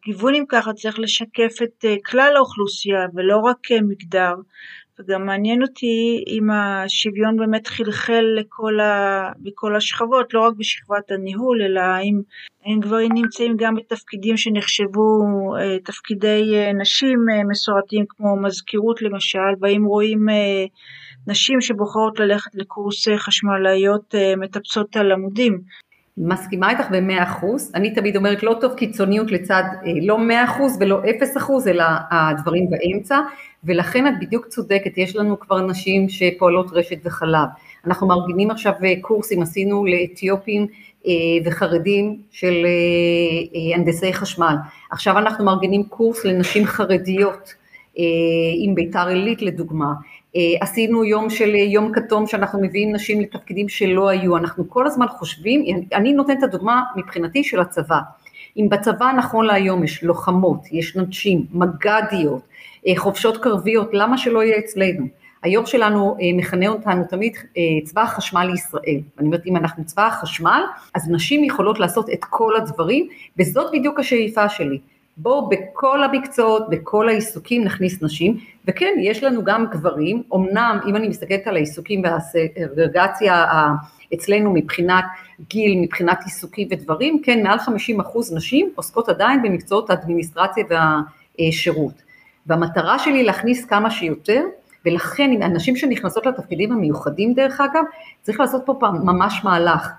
גיוון 0.05 0.35
אם 0.35 0.43
ככה 0.49 0.73
צריך 0.73 0.99
לשקף 0.99 1.61
את 1.63 1.85
אה, 1.85 1.95
כלל 2.05 2.33
האוכלוסייה 2.35 3.05
ולא 3.13 3.37
רק 3.37 3.71
אה, 3.71 3.81
מגדר 3.81 4.33
וגם 4.99 5.25
מעניין 5.25 5.61
אותי 5.61 6.23
אם 6.27 6.49
השוויון 6.51 7.37
באמת 7.37 7.67
חלחל 7.67 8.25
לכל 8.39 8.79
ה... 8.79 9.31
בכל 9.39 9.75
השכבות, 9.75 10.33
לא 10.33 10.39
רק 10.41 10.53
בשכבת 10.57 11.11
הניהול, 11.11 11.61
אלא 11.61 11.81
אם, 12.03 12.21
אם 12.65 12.79
גברים 12.79 13.11
נמצאים 13.13 13.55
גם 13.57 13.75
בתפקידים 13.75 14.37
שנחשבו 14.37 15.21
אה, 15.59 15.79
תפקידי 15.79 16.55
אה, 16.55 16.73
נשים 16.73 17.19
אה, 17.31 17.43
מסורתיים 17.43 18.05
כמו 18.09 18.41
מזכירות 18.41 19.01
למשל, 19.01 19.53
והאם 19.61 19.85
רואים 19.85 20.25
נשים 21.27 21.61
שבוחרות 21.61 22.19
ללכת 22.19 22.55
לקורס 22.55 23.07
חשמלאיות 23.17 24.15
מטפסות 24.37 24.95
על 24.95 25.11
עמודים. 25.11 25.61
מסכימה 26.17 26.69
איתך 26.69 26.85
במאה 26.91 27.23
אחוז, 27.23 27.71
אני 27.75 27.93
תמיד 27.93 28.15
אומרת 28.15 28.43
לא 28.43 28.55
טוב 28.61 28.73
קיצוניות 28.73 29.31
לצד 29.31 29.63
לא 30.01 30.19
מאה 30.19 30.45
אחוז 30.45 30.77
ולא 30.79 30.99
אפס 31.09 31.37
אחוז, 31.37 31.67
אלא 31.67 31.83
הדברים 32.11 32.69
באמצע, 32.69 33.19
ולכן 33.63 34.07
את 34.07 34.13
בדיוק 34.21 34.45
צודקת, 34.45 34.97
יש 34.97 35.15
לנו 35.15 35.39
כבר 35.39 35.61
נשים 35.61 36.09
שפועלות 36.09 36.67
רשת 36.71 36.97
וחלב. 37.03 37.47
אנחנו 37.85 38.07
מארגנים 38.07 38.51
עכשיו 38.51 38.73
אה, 38.83 38.93
קורסים, 39.01 39.41
עשינו 39.41 39.85
לאתיופים 39.85 40.67
אה, 41.07 41.11
וחרדים 41.45 42.21
של 42.31 42.65
אה, 42.65 43.75
הנדסי 43.75 44.13
חשמל. 44.13 44.55
עכשיו 44.91 45.17
אנחנו 45.17 45.45
מארגנים 45.45 45.83
קורס 45.83 46.25
לנשים 46.25 46.65
חרדיות, 46.65 47.53
עם 48.63 48.75
ביתר 48.75 49.07
עילית 49.07 49.41
לדוגמה. 49.41 49.93
עשינו 50.61 51.03
יום 51.03 51.29
של 51.29 51.55
יום 51.55 51.91
כתום 51.93 52.27
שאנחנו 52.27 52.61
מביאים 52.61 52.95
נשים 52.95 53.21
לתפקידים 53.21 53.69
שלא 53.69 54.09
היו, 54.09 54.37
אנחנו 54.37 54.69
כל 54.69 54.87
הזמן 54.87 55.07
חושבים, 55.07 55.85
אני 55.93 56.13
נותנת 56.13 56.37
את 56.37 56.43
הדוגמה 56.43 56.83
מבחינתי 56.95 57.43
של 57.43 57.59
הצבא. 57.59 57.99
אם 58.57 58.69
בצבא 58.69 59.11
נכון 59.17 59.45
להיום 59.45 59.83
יש 59.83 60.03
לוחמות, 60.03 60.59
יש 60.71 60.95
נשים, 60.95 61.45
מג"דיות, 61.51 62.41
אה, 62.87 62.93
חופשות 62.97 63.37
קרביות, 63.37 63.89
למה 63.93 64.17
שלא 64.17 64.43
יהיה 64.43 64.59
אצלנו? 64.59 65.05
היו"ר 65.43 65.65
שלנו 65.65 66.17
אה, 66.21 66.37
מכנה 66.37 66.67
אותנו 66.67 67.03
תמיד 67.09 67.37
אה, 67.57 67.61
צבא 67.83 68.01
החשמל 68.01 68.43
לישראל. 68.51 68.99
אני 69.19 69.27
אומרת, 69.27 69.45
אם 69.45 69.57
אנחנו 69.57 69.85
צבא 69.85 70.07
החשמל, 70.07 70.61
אז 70.95 71.09
נשים 71.09 71.43
יכולות 71.43 71.79
לעשות 71.79 72.09
את 72.09 72.25
כל 72.29 72.55
הדברים, 72.55 73.07
וזאת 73.39 73.71
בדיוק 73.73 73.99
השאיפה 73.99 74.49
שלי. 74.49 74.79
בואו 75.17 75.49
בכל 75.49 76.03
המקצועות, 76.03 76.69
בכל 76.69 77.09
העיסוקים 77.09 77.63
נכניס 77.63 78.01
נשים, 78.01 78.37
וכן, 78.65 78.93
יש 78.99 79.23
לנו 79.23 79.43
גם 79.43 79.65
גברים, 79.71 80.23
אמנם 80.35 80.79
אם 80.87 80.95
אני 80.95 81.07
מסתכלת 81.07 81.47
על 81.47 81.55
העיסוקים 81.55 82.03
והסגרגציה 82.03 83.45
אצלנו 84.13 84.53
מבחינת 84.53 85.05
גיל, 85.49 85.79
מבחינת 85.81 86.19
עיסוקים 86.23 86.67
ודברים, 86.71 87.21
כן, 87.23 87.43
מעל 87.43 87.59
50 87.59 87.99
אחוז 87.99 88.33
נשים 88.33 88.71
עוסקות 88.75 89.09
עדיין 89.09 89.41
במקצועות 89.41 89.89
האדמיניסטרציה 89.89 90.63
והשירות. 91.39 91.93
והמטרה 92.45 92.99
שלי 92.99 93.23
להכניס 93.23 93.65
כמה 93.65 93.91
שיותר, 93.91 94.43
ולכן 94.85 95.41
הנשים 95.41 95.75
שנכנסות 95.75 96.25
לתפקידים 96.25 96.71
המיוחדים 96.71 97.33
דרך 97.33 97.61
אגב, 97.61 97.83
צריך 98.21 98.39
לעשות 98.39 98.61
פה 98.65 98.73
ממש 99.03 99.41
מהלך. 99.43 99.89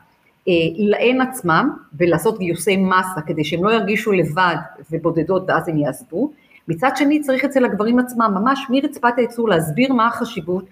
להן 0.76 1.20
עצמם 1.20 1.70
ולעשות 1.98 2.38
גיוסי 2.38 2.76
מסה 2.76 3.20
כדי 3.26 3.44
שהם 3.44 3.64
לא 3.64 3.70
ירגישו 3.70 4.12
לבד 4.12 4.56
ובודדות 4.90 5.44
ואז 5.48 5.68
הם 5.68 5.78
יעזבו. 5.78 6.30
מצד 6.68 6.90
שני 6.96 7.20
צריך 7.20 7.44
אצל 7.44 7.64
הגברים 7.64 7.98
עצמם 7.98 8.30
ממש 8.34 8.66
מרצפת 8.70 9.12
הייצור 9.16 9.48
להסביר 9.48 9.92
מה 9.92 10.06
החשיבות, 10.06 10.64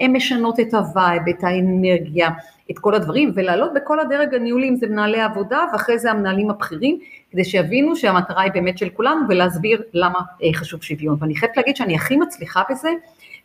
הן 0.00 0.16
משנות 0.16 0.60
את 0.60 0.74
ה 0.74 0.82
vibe, 0.82 1.22
את 1.30 1.44
האנרגיה, 1.44 2.28
את 2.70 2.78
כל 2.78 2.94
הדברים 2.94 3.32
ולעלות 3.34 3.70
בכל 3.74 4.00
הדרג 4.00 4.34
הניהולי 4.34 4.68
אם 4.68 4.76
זה 4.76 4.86
מנהלי 4.86 5.20
עבודה 5.20 5.64
ואחרי 5.72 5.98
זה 5.98 6.10
המנהלים 6.10 6.50
הבכירים 6.50 6.98
כדי 7.30 7.44
שיבינו 7.44 7.96
שהמטרה 7.96 8.42
היא 8.42 8.52
באמת 8.52 8.78
של 8.78 8.88
כולנו 8.88 9.20
ולהסביר 9.28 9.82
למה 9.94 10.18
אה, 10.42 10.48
חשוב 10.54 10.82
שוויון 10.82 11.16
ואני 11.20 11.36
חייבת 11.36 11.56
להגיד 11.56 11.76
שאני 11.76 11.94
הכי 11.94 12.16
מצליחה 12.16 12.62
בזה 12.70 12.90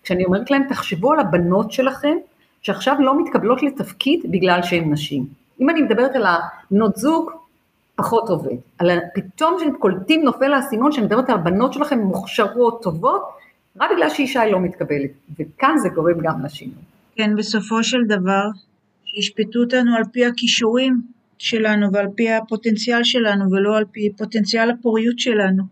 כשאני 0.04 0.26
אומרת 0.26 0.52
להם 0.52 0.64
תחשבו 0.70 1.14
על 1.14 1.20
הבנות 1.20 1.72
שלכם 1.72 2.16
שעכשיו 2.62 2.96
לא 3.00 3.24
מתקבלות 3.24 3.64
לתפקיד 3.64 4.20
בגלל 4.32 4.64
שהן 4.64 4.92
נשים. 4.92 5.43
אם 5.62 5.70
אני 5.70 5.82
מדברת 5.82 6.16
על 6.16 6.24
הבנות 6.26 6.96
זוג, 6.96 7.32
פחות 7.96 8.30
עובד. 8.30 8.56
אבל 8.80 8.90
פתאום 9.16 9.56
כשהם 9.58 9.78
קולטים 9.78 10.24
נופל 10.24 10.54
האסימון, 10.54 10.92
שאני 10.92 11.06
מדברת 11.06 11.30
על 11.30 11.36
הבנות 11.36 11.74
שלכם 11.74 12.00
מוכשרות, 12.00 12.84
טובות, 12.84 13.22
רק 13.82 13.92
בגלל 13.96 14.10
שאישה 14.10 14.42
היא 14.42 14.52
לא 14.52 14.60
מתקבלת. 14.60 15.12
וכאן 15.40 15.78
זה 15.78 15.90
גורם 15.90 16.20
גם 16.22 16.46
לשינוי. 16.46 16.76
כן, 17.16 17.36
בסופו 17.36 17.84
של 17.84 18.04
דבר, 18.08 18.44
שישפטו 19.06 19.60
אותנו 19.60 19.96
על 19.96 20.04
פי 20.12 20.26
הכישורים 20.26 21.02
שלנו 21.38 21.92
ועל 21.94 22.08
פי 22.16 22.32
הפוטנציאל 22.32 23.04
שלנו, 23.04 23.52
ולא 23.52 23.78
על 23.78 23.86
פי 23.92 24.10
פוטנציאל 24.18 24.72
הפוריות 24.72 25.20
שלנו. 25.20 25.64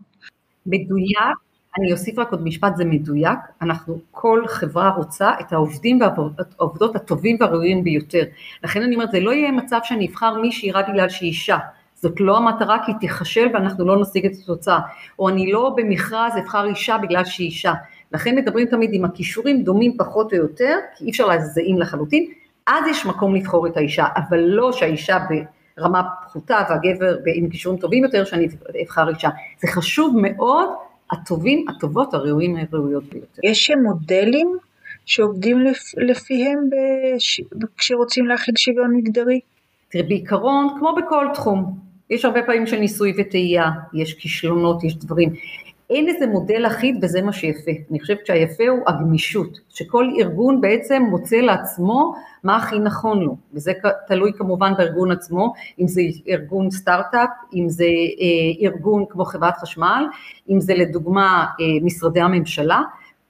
מדויק, 0.66 1.38
אני 1.78 1.92
אוסיף 1.92 2.18
רק 2.18 2.30
עוד 2.30 2.42
משפט, 2.44 2.76
זה 2.76 2.84
מדויק, 2.84 3.38
אנחנו, 3.62 3.98
כל 4.10 4.42
חברה 4.48 4.88
רוצה 4.88 5.30
את 5.40 5.52
העובדים 5.52 6.00
והעובדות 6.00 6.96
הטובים 6.96 7.36
והראויים 7.40 7.84
ביותר. 7.84 8.24
לכן 8.64 8.82
אני 8.82 8.94
אומרת, 8.94 9.10
זה 9.10 9.20
לא 9.20 9.30
יהיה 9.30 9.52
מצב 9.52 9.78
שאני 9.84 10.06
אבחר 10.06 10.40
מישהי 10.40 10.72
רק 10.72 10.88
בגלל 10.88 11.08
שהיא 11.08 11.28
אישה. 11.28 11.58
זאת 11.94 12.20
לא 12.20 12.36
המטרה 12.36 12.78
כי 12.86 12.92
תיכשל 13.00 13.48
ואנחנו 13.54 13.86
לא 13.86 14.00
נשיג 14.00 14.26
את 14.26 14.32
התוצאה. 14.42 14.78
או 15.18 15.28
אני 15.28 15.52
לא 15.52 15.74
במכרז 15.76 16.32
אבחר 16.38 16.64
אישה 16.64 16.98
בגלל 16.98 17.24
שהיא 17.24 17.46
אישה. 17.46 17.72
לכן 18.12 18.34
מדברים 18.36 18.66
תמיד 18.66 18.90
עם 18.92 19.04
הכישורים 19.04 19.62
דומים 19.62 19.96
פחות 19.98 20.32
או 20.32 20.38
יותר, 20.38 20.78
כי 20.96 21.04
אי 21.04 21.10
אפשר 21.10 21.26
להזעים 21.26 21.78
לחלוטין, 21.78 22.26
אז 22.66 22.84
יש 22.90 23.06
מקום 23.06 23.34
לבחור 23.34 23.66
את 23.66 23.76
האישה, 23.76 24.06
אבל 24.16 24.38
לא 24.38 24.72
שהאישה 24.72 25.18
ברמה 25.76 26.02
פחותה 26.26 26.58
והגבר 26.68 27.16
עם 27.34 27.50
כישורים 27.50 27.80
טובים 27.80 28.04
יותר, 28.04 28.24
שאני 28.24 28.48
אבחר 28.84 29.08
אישה. 29.08 29.28
זה 29.60 29.68
חשוב 29.68 30.16
מאוד 30.22 30.68
הטובים, 31.12 31.64
הטובות, 31.68 32.14
הראויים, 32.14 32.56
הראויות 32.56 33.04
ביותר. 33.04 33.40
יש 33.44 33.70
מודלים 33.82 34.56
שעובדים 35.06 35.58
לפיהם 35.96 36.58
בש... 36.70 37.40
כשרוצים 37.78 38.26
להכיל 38.26 38.54
שוויון 38.56 38.96
מגדרי? 38.96 39.40
תראי, 39.88 40.02
בעיקרון, 40.02 40.68
כמו 40.78 40.94
בכל 40.96 41.26
תחום, 41.34 41.78
יש 42.10 42.24
הרבה 42.24 42.42
פעמים 42.42 42.66
של 42.66 42.78
ניסוי 42.78 43.12
וטעייה, 43.18 43.70
יש 43.94 44.14
כישלונות, 44.14 44.84
יש 44.84 44.96
דברים. 44.96 45.32
אין 45.94 46.08
איזה 46.08 46.26
מודל 46.26 46.66
אחיד 46.66 46.98
וזה 47.02 47.22
מה 47.22 47.32
שיפה. 47.32 47.70
אני 47.90 48.00
חושבת 48.00 48.26
שהיפה 48.26 48.68
הוא 48.68 48.78
הגמישות, 48.86 49.60
שכל 49.68 50.10
ארגון 50.18 50.60
בעצם 50.60 51.02
מוצא 51.10 51.36
לעצמו 51.36 52.14
מה 52.44 52.56
הכי 52.56 52.78
נכון 52.78 53.20
לו, 53.20 53.36
וזה 53.54 53.72
תלוי 54.06 54.32
כמובן 54.32 54.72
בארגון 54.78 55.10
עצמו, 55.10 55.52
אם 55.80 55.88
זה 55.88 56.02
ארגון 56.28 56.70
סטארט-אפ, 56.70 57.28
אם 57.54 57.68
זה 57.68 57.84
אה, 57.84 58.68
ארגון 58.68 59.04
כמו 59.08 59.24
חברת 59.24 59.56
חשמל, 59.56 60.04
אם 60.50 60.60
זה 60.60 60.74
לדוגמה 60.74 61.46
אה, 61.60 61.66
משרדי 61.82 62.20
הממשלה, 62.20 62.80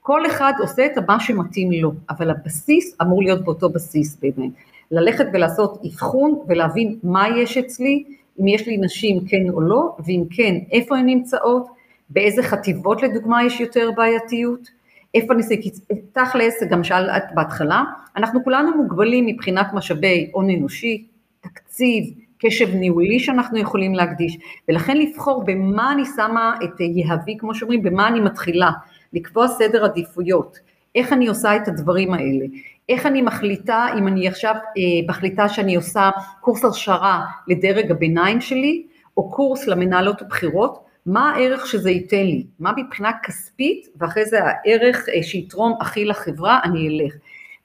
כל 0.01 0.25
אחד 0.25 0.53
עושה 0.59 0.85
את 0.85 0.91
מה 1.07 1.19
שמתאים 1.19 1.71
לו, 1.71 1.91
אבל 2.09 2.29
הבסיס 2.29 2.97
אמור 3.01 3.23
להיות 3.23 3.45
באותו 3.45 3.69
בסיס 3.69 4.17
באמת. 4.21 4.51
ללכת 4.91 5.25
ולעשות 5.33 5.81
אבחון 5.85 6.39
ולהבין 6.47 6.97
מה 7.03 7.27
יש 7.37 7.57
אצלי, 7.57 8.03
אם 8.41 8.47
יש 8.47 8.67
לי 8.67 8.77
נשים 8.77 9.25
כן 9.27 9.49
או 9.49 9.61
לא, 9.61 9.95
ואם 10.05 10.23
כן, 10.29 10.55
איפה 10.71 10.97
הן 10.97 11.05
נמצאות, 11.05 11.67
באיזה 12.13 12.43
חטיבות 12.43 13.01
לדוגמה 13.01 13.43
יש 13.43 13.59
יותר 13.59 13.91
בעייתיות, 13.95 14.69
איפה 15.13 15.33
ניסי, 15.33 15.61
כי 15.61 15.71
תכלס, 16.11 16.63
גם 16.69 16.83
שאלת 16.83 17.23
בהתחלה, 17.33 17.83
אנחנו 18.17 18.43
כולנו 18.43 18.77
מוגבלים 18.77 19.25
מבחינת 19.25 19.67
משאבי 19.73 20.29
הון 20.33 20.49
אנושי, 20.49 21.05
תקציב, 21.41 22.03
קשב 22.37 22.75
ניהולי 22.75 23.19
שאנחנו 23.19 23.57
יכולים 23.57 23.95
להקדיש, 23.95 24.37
ולכן 24.69 24.97
לבחור 24.97 25.43
במה 25.45 25.91
אני 25.91 26.03
שמה 26.15 26.55
את 26.63 26.79
יהבי, 26.79 27.37
כמו 27.39 27.55
שאומרים, 27.55 27.83
במה 27.83 28.07
אני 28.07 28.19
מתחילה, 28.19 28.71
לקבוע 29.13 29.47
סדר 29.47 29.85
עדיפויות, 29.85 30.59
איך 30.95 31.13
אני 31.13 31.27
עושה 31.27 31.55
את 31.55 31.67
הדברים 31.67 32.13
האלה, 32.13 32.45
איך 32.89 33.05
אני 33.05 33.21
מחליטה, 33.21 33.87
אם 33.97 34.07
אני 34.07 34.27
עכשיו 34.27 34.55
אה, 34.55 34.81
מחליטה 35.07 35.49
שאני 35.49 35.75
עושה 35.75 36.09
קורס 36.41 36.63
הרשרה 36.65 37.25
לדרג 37.47 37.91
הביניים 37.91 38.41
שלי, 38.41 38.83
או 39.17 39.29
קורס 39.29 39.67
למנהלות 39.67 40.21
הבכירות, 40.21 40.79
מה 41.05 41.31
הערך 41.31 41.67
שזה 41.67 41.91
ייתן 41.91 42.25
לי, 42.25 42.45
מה 42.59 42.71
מבחינה 42.77 43.11
כספית, 43.23 43.87
ואחרי 43.97 44.25
זה 44.25 44.39
הערך 44.43 45.09
אה, 45.09 45.23
שיתרום 45.23 45.77
הכי 45.81 46.05
לחברה, 46.05 46.59
אני 46.63 46.87
אלך. 46.87 47.13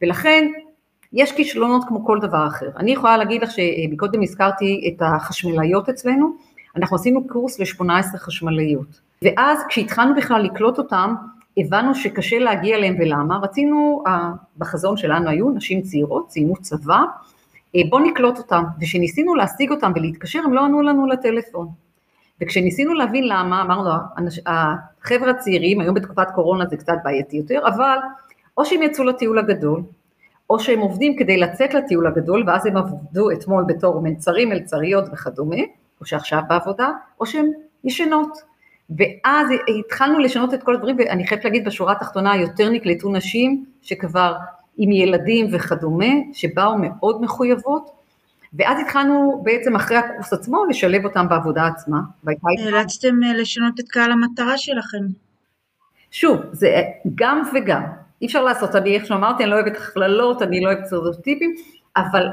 ולכן, 0.03 0.49
יש 1.13 1.33
כישלונות 1.33 1.85
כמו 1.89 2.05
כל 2.05 2.19
דבר 2.21 2.47
אחר. 2.47 2.71
אני 2.77 2.91
יכולה 2.91 3.17
להגיד 3.17 3.43
לך 3.43 3.51
שמקודם 3.51 4.23
הזכרתי 4.23 4.95
את 4.97 5.03
החשמלאיות 5.03 5.89
אצלנו, 5.89 6.37
אנחנו 6.77 6.97
עשינו 6.97 7.27
קורס 7.27 7.61
ל-18 7.61 8.19
חשמלאיות. 8.19 9.01
ואז 9.23 9.59
כשהתחלנו 9.69 10.15
בכלל 10.15 10.43
לקלוט 10.43 10.79
אותם, 10.79 11.15
הבנו 11.59 11.95
שקשה 11.95 12.39
להגיע 12.39 12.77
אליהם 12.77 12.97
ולמה, 12.99 13.39
רצינו, 13.43 14.05
בחזון 14.59 14.97
שלנו 14.97 15.31
היו 15.31 15.51
נשים 15.51 15.83
צעירות, 15.83 16.31
סיימו 16.31 16.57
צבא, 16.57 17.01
אה, 17.77 17.81
בואו 17.91 18.03
נקלוט 18.05 18.39
אותם, 18.39 18.65
וכשניסינו 18.81 19.35
להשיג 19.35 19.71
אותם 19.71 19.93
ולהתקשר 19.95 20.39
הם 20.45 20.53
לא 20.53 20.65
ענו 20.65 20.83
לנו 20.83 21.07
לטלפון. 21.07 21.69
וכשניסינו 22.43 22.95
להבין 22.95 23.25
למה, 23.29 23.63
אמרנו, 23.63 23.91
החבר'ה 24.47 25.31
הצעירים, 25.31 25.81
היום 25.81 25.95
בתקופת 25.95 26.31
קורונה 26.35 26.67
זה 26.67 26.77
קצת 26.77 26.97
בעייתי 27.05 27.37
יותר, 27.37 27.61
אבל 27.69 27.99
או 28.59 28.65
שהם 28.65 28.83
יצאו 28.83 29.05
לטיול 29.05 29.39
הגדול, 29.39 29.83
או 30.51 30.61
שהם 30.61 30.81
עובדים 30.81 31.17
כדי 31.17 31.37
לצאת 31.37 31.75
לטיול 31.75 32.07
הגדול, 32.07 32.45
ואז 32.47 32.67
הם 32.67 32.77
עבדו 32.77 33.31
אתמול 33.31 33.65
בתור 33.69 34.01
מלצרים, 34.01 34.49
מלצריות 34.49 35.05
וכדומה, 35.13 35.63
או 36.01 36.07
שעכשיו 36.07 36.43
בעבודה, 36.49 36.91
או 37.21 37.27
שהם 37.27 37.47
ישנות. 37.85 38.39
ואז 38.99 39.49
התחלנו 39.79 40.19
לשנות 40.19 40.55
את 40.55 40.63
כל 40.63 40.75
הדברים, 40.75 40.97
ואני 40.99 41.27
חייבת 41.27 41.45
להגיד 41.45 41.65
בשורה 41.65 41.93
התחתונה, 41.93 42.37
יותר 42.37 42.71
נקלטו 42.71 43.13
נשים 43.13 43.65
שכבר 43.83 44.37
עם 44.77 44.93
ילדים 44.93 45.47
וכדומה, 45.53 46.15
שבאו 46.33 46.79
מאוד 46.79 47.23
מחויבות, 47.23 47.91
ואז 48.55 48.79
התחלנו 48.81 49.41
בעצם 49.45 49.77
אחרי 49.77 49.97
הקורס 49.97 50.33
עצמו 50.33 50.65
לשלב 50.65 51.05
אותם 51.05 51.29
בעבודה 51.29 51.67
עצמה. 51.67 52.01
נאלצתם 52.65 53.23
אה, 53.25 53.33
לשנות 53.33 53.81
את 53.81 53.89
קהל 53.89 54.13
המטרה 54.13 54.59
שלכם. 54.59 55.05
שוב, 56.11 56.41
זה 56.53 56.83
גם 57.15 57.43
וגם. 57.55 57.83
אי 58.23 58.27
אפשר 58.27 58.45
לעשות, 58.45 58.75
אני 58.75 58.95
איך 58.95 59.07
שאמרתי, 59.07 59.43
אני 59.43 59.51
לא 59.51 59.57
אוהבת 59.57 59.77
הכללות, 59.77 60.43
אני 60.43 60.61
לא 60.61 60.71
אוהבת 60.71 60.87
סטריאוטיפים, 60.87 61.55
אבל 61.99 62.27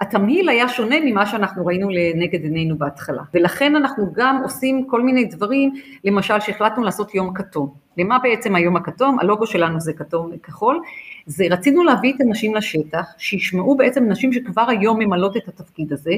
התמהיל 0.00 0.48
היה 0.48 0.68
שונה 0.68 0.96
ממה 1.04 1.26
שאנחנו 1.26 1.66
ראינו 1.66 1.88
לנגד 1.90 2.42
עינינו 2.42 2.78
בהתחלה. 2.78 3.22
ולכן 3.34 3.76
אנחנו 3.76 4.12
גם 4.12 4.40
עושים 4.42 4.86
כל 4.86 5.02
מיני 5.02 5.24
דברים, 5.24 5.74
למשל 6.04 6.40
שהחלטנו 6.40 6.84
לעשות 6.84 7.14
יום 7.14 7.34
כתום. 7.34 7.68
למה 7.98 8.18
בעצם 8.18 8.54
היום 8.54 8.76
הכתום? 8.76 9.18
הלוגו 9.20 9.46
שלנו 9.46 9.80
זה 9.80 9.92
כתום 9.92 10.30
וכחול. 10.34 10.80
זה 11.26 11.44
רצינו 11.50 11.84
להביא 11.84 12.14
את 12.14 12.20
הנשים 12.20 12.54
לשטח, 12.54 13.06
שישמעו 13.18 13.76
בעצם 13.76 14.04
נשים 14.08 14.32
שכבר 14.32 14.64
היום 14.68 14.98
ממלאות 14.98 15.36
את 15.36 15.48
התפקיד 15.48 15.92
הזה, 15.92 16.14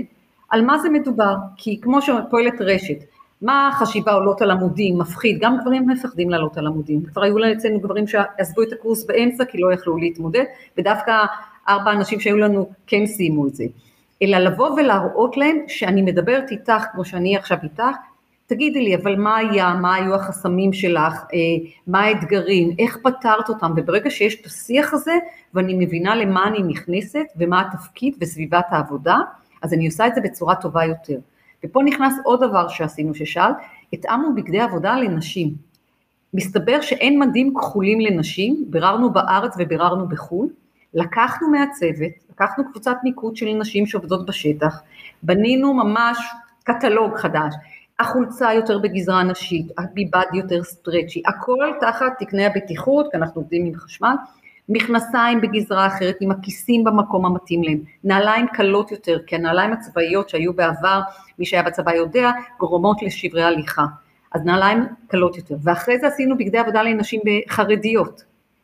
על 0.50 0.64
מה 0.64 0.78
זה 0.78 0.88
מדובר. 0.88 1.34
כי 1.56 1.80
כמו 1.80 2.02
שפועלת 2.02 2.60
רשת, 2.60 2.98
מה 3.42 3.68
החשיבה 3.68 4.12
עולות 4.12 4.42
על 4.42 4.50
עמודים, 4.50 4.98
מפחיד, 4.98 5.38
גם 5.40 5.56
גברים 5.60 5.88
מפחדים 5.88 6.30
לעלות 6.30 6.58
על 6.58 6.66
עמודים, 6.66 7.02
כבר 7.02 7.22
היו 7.22 7.52
אצלנו 7.52 7.80
גברים 7.80 8.06
שעזבו 8.06 8.62
את 8.62 8.72
הקורס 8.72 9.06
באמצע 9.06 9.44
כי 9.44 9.58
לא 9.58 9.72
יכלו 9.72 9.96
להתמודד, 9.96 10.44
ודווקא 10.78 11.12
ארבע 11.68 11.92
אנשים 11.92 12.20
שהיו 12.20 12.36
לנו 12.36 12.70
כן 12.86 13.06
סיימו 13.06 13.46
את 13.46 13.54
זה, 13.54 13.64
אלא 14.22 14.38
לבוא 14.38 14.70
ולהראות 14.70 15.36
להם 15.36 15.56
שאני 15.68 16.02
מדברת 16.02 16.50
איתך 16.50 16.84
כמו 16.92 17.04
שאני 17.04 17.36
עכשיו 17.36 17.58
איתך, 17.62 17.96
תגידי 18.46 18.80
לי, 18.80 18.96
אבל 18.96 19.16
מה 19.16 19.36
היה, 19.36 19.74
מה 19.74 19.94
היו 19.94 20.14
החסמים 20.14 20.72
שלך, 20.72 21.14
אה, 21.14 21.38
מה 21.86 22.00
האתגרים, 22.00 22.70
איך 22.78 22.98
פתרת 23.02 23.48
אותם, 23.48 23.72
וברגע 23.76 24.10
שיש 24.10 24.40
את 24.40 24.46
השיח 24.46 24.94
הזה, 24.94 25.12
ואני 25.54 25.74
מבינה 25.74 26.16
למה 26.16 26.46
אני 26.46 26.62
נכנסת, 26.62 27.24
ומה 27.36 27.60
התפקיד 27.60 28.14
וסביבת 28.20 28.64
העבודה, 28.70 29.16
אז 29.62 29.74
אני 29.74 29.86
עושה 29.86 30.06
את 30.06 30.14
זה 30.14 30.20
בצורה 30.20 30.54
טובה 30.54 30.84
יותר. 30.84 31.18
ופה 31.64 31.82
נכנס 31.82 32.14
עוד 32.24 32.44
דבר 32.44 32.68
שעשינו 32.68 33.14
ששאל, 33.14 33.50
התאמנו 33.92 34.34
בגדי 34.34 34.60
עבודה 34.60 34.96
לנשים. 34.96 35.54
מסתבר 36.34 36.80
שאין 36.80 37.18
מדים 37.18 37.54
כחולים 37.54 38.00
לנשים, 38.00 38.64
ביררנו 38.68 39.10
בארץ 39.12 39.54
וביררנו 39.58 40.08
בחו"ל, 40.08 40.48
לקחנו 40.94 41.50
מהצוות, 41.50 42.12
לקחנו 42.30 42.64
קבוצת 42.70 42.96
מיקוד 43.04 43.36
של 43.36 43.46
נשים 43.46 43.86
שעובדות 43.86 44.26
בשטח, 44.26 44.82
בנינו 45.22 45.74
ממש 45.74 46.18
קטלוג 46.64 47.16
חדש, 47.16 47.54
החולצה 47.98 48.52
יותר 48.52 48.78
בגזרה 48.78 49.22
נשית, 49.22 49.66
הביבד 49.78 50.24
יותר 50.34 50.64
סטרצ'י, 50.64 51.22
הכל 51.26 51.70
תחת 51.80 52.12
תקני 52.18 52.46
הבטיחות, 52.46 53.06
כי 53.10 53.16
אנחנו 53.16 53.40
עובדים 53.40 53.66
עם 53.66 53.74
חשמל, 53.74 54.14
מכנסיים 54.68 55.40
בגזרה 55.40 55.86
אחרת, 55.86 56.16
עם 56.20 56.30
הכיסים 56.30 56.84
במקום 56.84 57.26
המתאים 57.26 57.62
להם, 57.62 57.78
נעליים 58.04 58.46
קלות 58.46 58.92
יותר, 58.92 59.18
כי 59.26 59.36
הנעליים 59.36 59.72
הצבאיות 59.72 60.28
שהיו 60.28 60.52
בעבר, 60.52 61.00
מי 61.38 61.46
שהיה 61.46 61.62
בצבא 61.62 61.92
יודע, 61.94 62.30
גורמות 62.58 63.02
לשברי 63.02 63.42
הליכה. 63.42 63.84
אז 64.34 64.44
נעליים 64.44 64.86
קלות 65.08 65.36
יותר. 65.36 65.54
ואחרי 65.62 65.98
זה 65.98 66.06
עשינו 66.06 66.38
בגדי 66.38 66.58
עבודה 66.58 66.82
לנשים 66.82 67.20
חרדיות, 67.48 68.22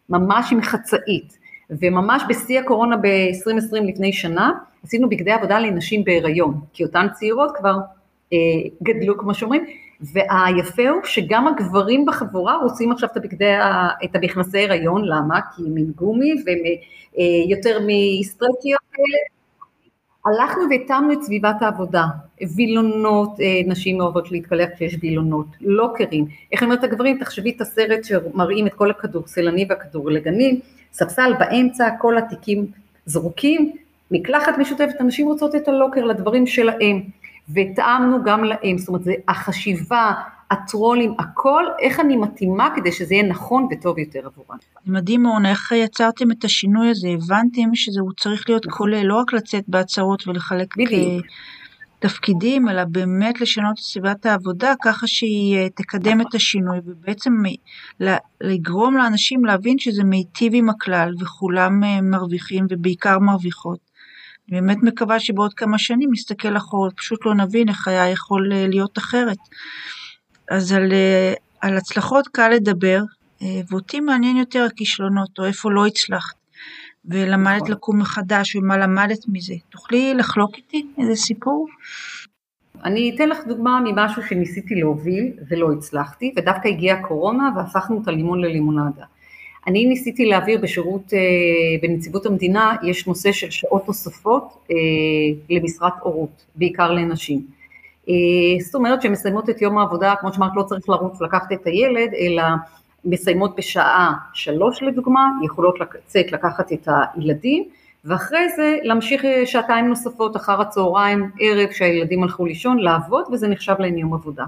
ממש 0.09 0.52
עם 0.52 0.62
חצאית. 0.62 1.38
וממש 1.71 2.23
בשיא 2.28 2.61
הקורונה 2.61 2.97
ב-2020 2.97 3.80
לפני 3.83 4.12
שנה, 4.12 4.52
עשינו 4.85 5.09
בגדי 5.09 5.33
עבודה 5.33 5.59
לנשים 5.59 6.04
בהיריון, 6.04 6.61
כי 6.73 6.85
אותן 6.85 7.06
צעירות 7.12 7.56
כבר 7.56 7.76
אה, 8.33 8.38
גדלו 8.83 9.18
כמו 9.18 9.35
שאומרים, 9.35 9.64
והיפה 10.00 10.88
הוא 10.88 11.00
שגם 11.04 11.49
הגברים 11.49 12.06
בחבורה 12.06 12.56
רוצים 12.56 12.92
עכשיו 12.92 13.09
את 13.12 13.16
הבגדי, 13.16 13.54
את 14.04 14.16
המכנסי 14.16 14.64
הריון, 14.64 15.04
למה? 15.04 15.40
כי 15.56 15.62
הם 15.62 15.76
עם 15.76 15.90
גומי 15.94 16.35
ויותר 16.44 17.78
אה, 17.80 17.87
מסטרקיות 17.87 18.80
כאלה. 18.92 19.34
הלכנו 20.26 20.62
והתאמנו 20.71 21.12
את 21.12 21.23
סביבת 21.23 21.62
העבודה, 21.62 22.04
וילונות, 22.57 23.40
אה, 23.40 23.61
נשים 23.66 24.00
אוהבות 24.00 24.31
להתקלח 24.33 24.69
כשיש 24.75 24.97
וילונות, 25.02 25.47
לוקרים, 25.61 26.26
איך 26.52 26.62
אני 26.62 26.71
אומרת 26.71 26.85
הגברים, 26.85 27.19
תחשבי 27.19 27.50
את 27.50 27.61
הסרט 27.61 28.04
שמראים 28.04 28.66
את 28.66 28.75
כל 28.75 28.90
הכדורסלנים 28.90 29.66
והכדורגלנים, 29.71 30.61
ספסל 30.93 31.33
באמצע, 31.38 31.88
כל 31.99 32.19
התיקים 32.19 32.66
זרוקים, 33.07 33.73
מקלחת 34.11 34.59
משותפת, 34.59 35.00
אנשים 35.00 35.26
רוצות 35.26 35.54
את 35.54 35.69
הלוקר 35.69 36.04
לדברים 36.04 36.47
שלהם, 36.47 37.00
והתאמנו 37.49 38.25
גם 38.25 38.45
להם, 38.45 38.78
זאת 38.78 38.88
אומרת, 38.88 39.04
זה 39.04 39.14
החשיבה, 39.28 40.12
הטרולים, 40.54 41.14
הכל, 41.18 41.64
איך 41.80 42.00
אני 42.00 42.16
מתאימה 42.16 42.68
כדי 42.76 42.92
שזה 42.92 43.14
יהיה 43.14 43.26
נכון 43.26 43.68
וטוב 43.70 43.99
יותר 43.99 44.20
עבורם. 44.26 44.56
מדהים 44.87 45.26
אורנה, 45.26 45.50
איך 45.50 45.73
יצרתם 45.73 46.30
את 46.30 46.44
השינוי 46.44 46.90
הזה? 46.90 47.08
הבנתם 47.08 47.75
שזה 47.75 48.00
צריך 48.20 48.44
להיות. 48.49 48.66
כולל, 48.66 49.02
לא 49.02 49.14
רק 49.14 49.32
לצאת 49.32 49.64
בהצהרות 49.68 50.28
ולחלק 50.28 50.76
בדיוק. 50.76 51.25
תפקידים, 51.99 52.68
אלא 52.68 52.84
באמת 52.84 53.40
לשנות 53.40 53.73
את 53.73 53.82
סביבת 53.82 54.26
העבודה 54.26 54.73
ככה 54.82 55.06
שהיא 55.06 55.56
אה, 55.56 55.68
תקדם 55.68 56.20
את 56.20 56.34
השינוי 56.34 56.78
ובעצם 56.84 57.32
לגרום 58.40 58.96
לאנשים 58.96 59.44
להבין 59.44 59.78
שזה 59.78 60.04
מיטיב 60.04 60.52
עם 60.54 60.70
הכלל 60.70 61.14
וכולם 61.20 61.84
אה, 61.84 62.00
מרוויחים 62.00 62.66
ובעיקר 62.70 63.18
מרוויחות. 63.18 63.78
אני 64.50 64.61
באמת 64.61 64.82
מקווה 64.82 65.20
שבעוד 65.20 65.54
כמה 65.54 65.78
שנים 65.78 66.08
נסתכל 66.12 66.56
אחורה, 66.56 66.90
פשוט 66.90 67.26
לא 67.26 67.34
נבין 67.34 67.68
איך 67.68 67.88
היה 67.88 68.11
יכול 68.11 68.52
אה, 68.52 68.66
להיות 68.68 68.99
אחרת. 68.99 69.38
אז 70.50 70.72
על, 70.72 70.92
על 71.60 71.76
הצלחות 71.76 72.28
קל 72.28 72.48
לדבר, 72.48 73.00
ואותי 73.70 74.00
מעניין 74.00 74.36
יותר 74.36 74.66
הכישלונות, 74.72 75.38
או 75.38 75.44
איפה 75.44 75.70
לא 75.72 75.86
הצלחת, 75.86 76.34
ולמדת 77.04 77.62
נכון. 77.62 77.72
לקום 77.72 77.98
מחדש, 77.98 78.56
ומה 78.56 78.76
למדת 78.76 79.24
מזה. 79.28 79.54
תוכלי 79.70 80.14
לחלוק 80.14 80.56
איתי 80.56 80.86
איזה 80.98 81.14
סיפור? 81.14 81.68
אני 82.84 83.12
אתן 83.14 83.28
לך 83.28 83.38
דוגמה 83.46 83.80
ממשהו 83.84 84.22
שניסיתי 84.28 84.74
להוביל 84.74 85.32
ולא 85.50 85.72
הצלחתי, 85.72 86.34
ודווקא 86.36 86.68
הגיעה 86.68 86.98
הקורונה 86.98 87.50
והפכנו 87.56 88.02
את 88.02 88.08
הלימון 88.08 88.40
ללימונדה. 88.40 89.04
אני 89.66 89.86
ניסיתי 89.86 90.26
להעביר 90.26 90.60
בשירות, 90.60 91.12
אה, 91.14 91.18
בנציבות 91.82 92.26
המדינה, 92.26 92.76
יש 92.82 93.06
נושא 93.06 93.32
של 93.32 93.50
שעות 93.50 93.88
נוספות 93.88 94.66
אה, 94.70 94.76
למשרת 95.50 95.92
הורות, 96.00 96.44
בעיקר 96.56 96.92
לנשים. 96.92 97.46
אה, 98.08 98.14
זאת 98.64 98.75
אומרת 98.75 99.02
שהן 99.02 99.12
מסיימות 99.12 99.50
את 99.50 99.62
יום 99.62 99.78
העבודה, 99.78 100.14
כמו 100.20 100.32
שאמרת, 100.32 100.52
לא 100.56 100.62
צריך 100.62 100.88
לרוץ 100.88 101.20
לקחת 101.20 101.52
את 101.52 101.66
הילד, 101.66 102.11
אלא 102.18 102.42
מסיימות 103.04 103.56
בשעה 103.56 104.12
שלוש 104.32 104.82
לדוגמה, 104.82 105.30
יכולות 105.44 105.80
לצאת 105.80 106.32
לקחת 106.32 106.73
את 106.73 106.88
הילדים, 107.14 107.64
ואחרי 108.04 108.49
זה 108.56 108.76
להמשיך 108.82 109.25
אה, 109.25 109.46
שעתיים 109.46 109.88
נוספות 109.88 110.37
אחר 110.37 110.61
הצהריים, 110.61 111.30
ערב 111.40 111.70
שהילדים 111.70 112.23
הלכו 112.23 112.46
לישון, 112.46 112.78
לעבוד 112.78 113.25
וזה 113.32 113.49
נחשב 113.49 113.75
להם 113.78 113.99
יום 113.99 114.14
עבודה. 114.14 114.44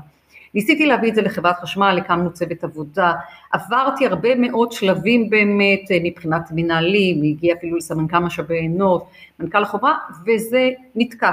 ניסיתי 0.55 0.87
להביא 0.87 1.11
את 1.11 1.15
זה 1.15 1.23
לחברת 1.23 1.57
חשמל, 1.59 1.99
הקמנו 2.01 2.33
צוות 2.33 2.65
עבודה, 2.65 3.13
עברתי 3.53 4.07
הרבה 4.07 4.35
מאוד 4.35 4.73
שלבים 4.73 5.31
באמת 5.31 5.91
אה, 5.91 5.99
מבחינת 6.03 6.49
מנהלים, 6.55 7.23
הגיע 7.23 7.55
אפילו 7.55 7.77
לסמנכ"ל 7.77 8.19
משאבי 8.19 8.67
אנוש, 8.67 9.03
מנכ"ל 9.41 9.63
החברה, 9.63 9.95
וזה 10.27 10.71
נתקע. 10.95 11.33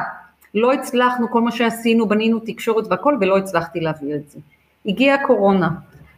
לא 0.54 0.74
הצלחנו, 0.74 1.32
כל 1.32 1.42
מה 1.42 1.52
שעשינו, 1.52 2.08
בנינו 2.08 2.40
תקשורת 2.40 2.86
והכל, 2.90 3.18
ולא 3.22 3.38
הצלחתי 3.38 3.80
להביא 3.80 4.16
את 4.16 4.30
זה. 4.30 4.40
הגיעה 4.86 5.24
הקורונה, 5.24 5.70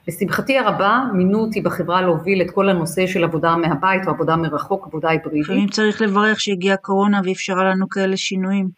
לשמחתי 0.08 0.58
הרבה 0.58 1.04
מינו 1.14 1.40
אותי 1.40 1.62
בחברה 1.62 2.02
להוביל 2.02 2.42
את 2.42 2.52
כל 2.52 2.70
הנושא 2.70 3.08
של 3.08 3.24
עבודה 3.24 3.56
מהבית 3.56 4.08
או 4.08 4.12
עבודה 4.12 4.36
מרחוק, 4.36 4.88
עבודה 4.88 5.10
היברידית. 5.10 5.44
לפעמים 5.44 5.70
צריך 5.70 6.02
לברך 6.02 6.42
שהגיעה 6.42 6.78
קורונה 6.78 7.22
ואפשרה 7.26 7.64
לנו 7.64 7.90
כאלה 7.90 8.18
שינויים. 8.18 8.70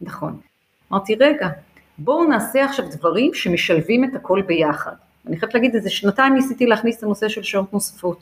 נכון. 0.00 0.36
אמרתי 0.92 1.14
רגע, 1.14 1.48
בואו 1.98 2.24
נעשה 2.24 2.64
עכשיו 2.64 2.84
דברים 2.90 3.34
שמשלבים 3.34 4.04
את 4.04 4.14
הכל 4.14 4.42
ביחד. 4.46 4.92
אני 5.26 5.36
חייבת 5.36 5.54
להגיד 5.54 5.74
איזה 5.74 5.90
שנתיים 5.90 6.34
ניסיתי 6.34 6.66
להכניס 6.66 6.98
את 6.98 7.02
הנושא 7.02 7.28
של 7.28 7.42
שעות 7.42 7.72
נוספות, 7.72 8.18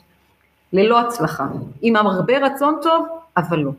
ללא 0.73 0.99
הצלחה, 0.99 1.47
עם 1.81 1.95
הרבה 1.95 2.37
רצון 2.37 2.75
טוב, 2.81 3.07
אבל 3.37 3.59
לא. 3.59 3.71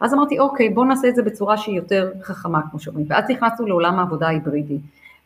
ואז 0.00 0.14
אמרתי 0.14 0.38
אוקיי 0.38 0.68
בואו 0.68 0.86
נעשה 0.86 1.08
את 1.08 1.14
זה 1.14 1.22
בצורה 1.22 1.56
שהיא 1.56 1.76
יותר 1.76 2.12
חכמה 2.22 2.60
כמו 2.70 2.80
שאומרים, 2.80 3.06
ואז 3.08 3.24
נכנסנו 3.30 3.66
לעולם 3.66 3.98
העבודה 3.98 4.26
ההיברידי. 4.26 4.78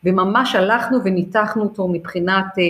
וממש 0.03 0.55
הלכנו 0.55 0.97
וניתחנו 1.03 1.63
אותו 1.63 1.87
מבחינת 1.87 2.45
אה, 2.59 2.63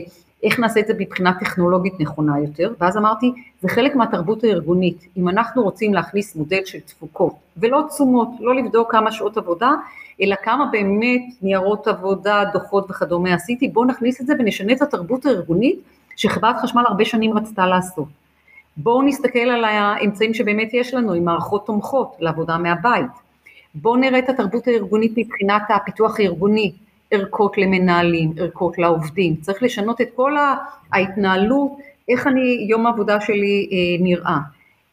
איך 0.43 0.59
נעשה 0.59 0.79
את 0.79 0.87
זה 0.87 0.93
מבחינה 0.99 1.33
טכנולוגית 1.39 1.99
נכונה 1.99 2.39
יותר, 2.39 2.73
ואז 2.79 2.97
אמרתי, 2.97 3.33
זה 3.61 3.67
חלק 3.67 3.95
מהתרבות 3.95 4.43
הארגונית, 4.43 5.07
אם 5.17 5.29
אנחנו 5.29 5.63
רוצים 5.63 5.93
להכניס 5.93 6.35
מודל 6.35 6.61
של 6.65 6.79
תפוקות, 6.79 7.33
ולא 7.57 7.83
תשומות, 7.89 8.29
לא 8.39 8.55
לבדוק 8.55 8.91
כמה 8.91 9.11
שעות 9.11 9.37
עבודה, 9.37 9.71
אלא 10.21 10.35
כמה 10.43 10.65
באמת 10.71 11.21
ניירות 11.41 11.87
עבודה, 11.87 12.43
דוחות 12.53 12.91
וכדומה 12.91 13.33
עשיתי, 13.33 13.67
בואו 13.67 13.85
נכניס 13.85 14.21
את 14.21 14.27
זה 14.27 14.33
ונשנה 14.39 14.73
את 14.73 14.81
התרבות 14.81 15.25
הארגונית 15.25 15.79
שחברת 16.15 16.55
חשמל 16.61 16.83
הרבה 16.87 17.05
שנים 17.05 17.37
רצתה 17.37 17.65
לעשות. 17.65 18.18
בואו 18.83 19.01
נסתכל 19.01 19.39
על 19.39 19.63
האמצעים 19.63 20.33
שבאמת 20.33 20.73
יש 20.73 20.93
לנו 20.93 21.13
עם 21.13 21.25
מערכות 21.25 21.65
תומכות 21.65 22.15
לעבודה 22.19 22.57
מהבית. 22.57 23.11
בואו 23.75 23.95
נראה 23.95 24.19
את 24.19 24.29
התרבות 24.29 24.67
הארגונית 24.67 25.11
מבחינת 25.17 25.61
הפיתוח 25.69 26.19
הארגוני, 26.19 26.71
ערכות 27.11 27.57
למנהלים, 27.57 28.31
ערכות 28.37 28.77
לעובדים, 28.77 29.35
צריך 29.35 29.63
לשנות 29.63 30.01
את 30.01 30.07
כל 30.15 30.35
ההתנהלות, 30.93 31.71
איך 32.09 32.27
אני, 32.27 32.65
יום 32.69 32.85
העבודה 32.85 33.21
שלי 33.21 33.69
אה, 33.71 34.03
נראה, 34.03 34.37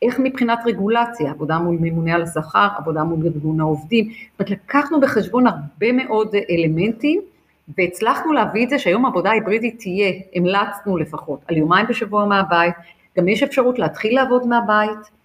איך 0.02 0.18
מבחינת 0.18 0.58
רגולציה, 0.66 1.30
עבודה 1.30 1.58
מול 1.58 1.76
ממונה 1.80 2.14
על 2.14 2.22
השכר, 2.22 2.68
עבודה 2.78 3.04
מול 3.04 3.26
ארגון 3.26 3.60
העובדים, 3.60 4.04
זאת 4.04 4.40
אומרת 4.40 4.50
לקחנו 4.50 5.00
בחשבון 5.00 5.46
הרבה 5.46 5.92
מאוד 5.92 6.34
אלמנטים 6.50 7.20
והצלחנו 7.78 8.32
להביא 8.32 8.64
את 8.64 8.70
זה 8.70 8.78
שהיום 8.78 9.04
העבודה 9.04 9.30
ההיברידית 9.30 9.78
תהיה, 9.78 10.12
המלצנו 10.34 10.96
לפחות, 10.96 11.40
על 11.48 11.56
יומיים 11.56 11.86
בשבוע 11.88 12.24
מהבית, 12.24 12.74
גם 13.18 13.28
יש 13.28 13.42
אפשרות 13.42 13.78
להתחיל 13.78 14.14
לעבוד 14.14 14.46
מהבית, 14.46 15.16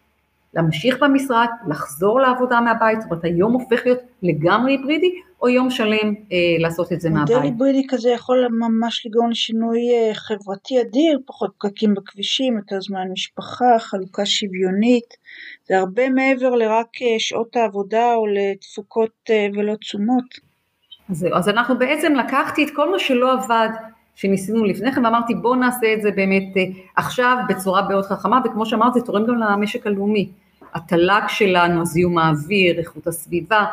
להמשיך 0.53 0.97
במשרד, 1.01 1.47
לחזור 1.67 2.19
לעבודה 2.21 2.61
מהבית, 2.61 3.01
זאת 3.01 3.11
אומרת 3.11 3.23
היום 3.23 3.53
הופך 3.53 3.81
להיות 3.85 3.99
לגמרי 4.23 4.71
היברידי, 4.71 5.11
או 5.41 5.49
יום 5.49 5.69
שלם 5.69 6.13
אה, 6.31 6.37
לעשות 6.59 6.93
את 6.93 7.01
זה 7.01 7.09
מהבית. 7.09 7.35
מודל 7.35 7.45
היברידי 7.45 7.87
כזה 7.89 8.09
יכול 8.09 8.47
ממש 8.51 9.05
לגרום 9.05 9.29
לשינוי 9.29 9.79
אה, 9.93 10.13
חברתי 10.13 10.81
אדיר, 10.81 11.19
פחות 11.25 11.51
פקקים 11.57 11.93
בכבישים, 11.93 12.57
יותר 12.57 12.81
זמן 12.81 13.07
משפחה, 13.11 13.79
חלוקה 13.79 14.25
שוויונית, 14.25 15.17
זה 15.67 15.79
הרבה 15.79 16.09
מעבר 16.09 16.49
לרק 16.49 17.01
אה, 17.01 17.15
שעות 17.19 17.55
העבודה 17.55 18.15
או 18.15 18.25
לתפוקות 18.27 19.11
אה, 19.29 19.47
ולא 19.53 19.75
תשומות. 19.75 20.51
אז, 21.09 21.27
אז 21.33 21.49
אנחנו 21.49 21.79
בעצם 21.79 22.13
לקחתי 22.15 22.63
את 22.63 22.69
כל 22.75 22.91
מה 22.91 22.99
שלא 22.99 23.33
עבד, 23.33 23.69
שניסינו 24.15 24.63
לפני 24.63 24.91
כן, 24.91 25.05
ואמרתי 25.05 25.35
בואו 25.35 25.55
נעשה 25.55 25.93
את 25.93 26.01
זה 26.01 26.11
באמת 26.11 26.57
אה, 26.57 26.63
עכשיו 26.95 27.37
בצורה 27.49 27.89
מאוד 27.89 28.05
חכמה, 28.05 28.39
וכמו 28.45 28.65
שאמרת 28.65 28.93
זה 28.93 29.01
תורם 29.01 29.25
גם 29.25 29.35
למשק 29.35 29.87
הלאומי. 29.87 30.29
התל"ג 30.73 31.21
שלנו, 31.27 31.85
זיהום 31.85 32.17
האוויר, 32.17 32.79
איכות 32.79 33.07
הסביבה, 33.07 33.65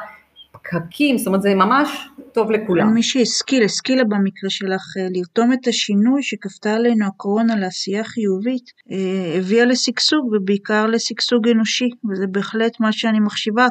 פקקים, 0.53 1.19
זאת 1.19 1.27
אומרת 1.27 1.43
זה 1.43 1.55
ממש 1.55 2.09
טוב 2.33 2.51
לכולם. 2.51 2.95
מי 2.95 3.03
שהשכיל, 3.03 3.65
השכילה 3.65 4.05
במקרה 4.05 4.51
שלך 4.51 4.97
אה, 4.99 5.07
לרתום 5.11 5.53
את 5.53 5.67
השינוי 5.67 6.23
שכפתה 6.23 6.75
עלינו 6.75 7.07
הקורונה 7.07 7.57
לעשייה 7.57 8.05
חיובית, 8.05 8.71
אה, 8.93 9.39
הביאה 9.39 9.65
לשגשוג 9.65 10.33
ובעיקר 10.33 10.87
לשגשוג 10.87 11.49
אנושי, 11.49 11.89
וזה 12.11 12.27
בהחלט 12.27 12.81
מה 12.81 12.93
שאני 12.93 13.21
מחשיבה 13.21 13.67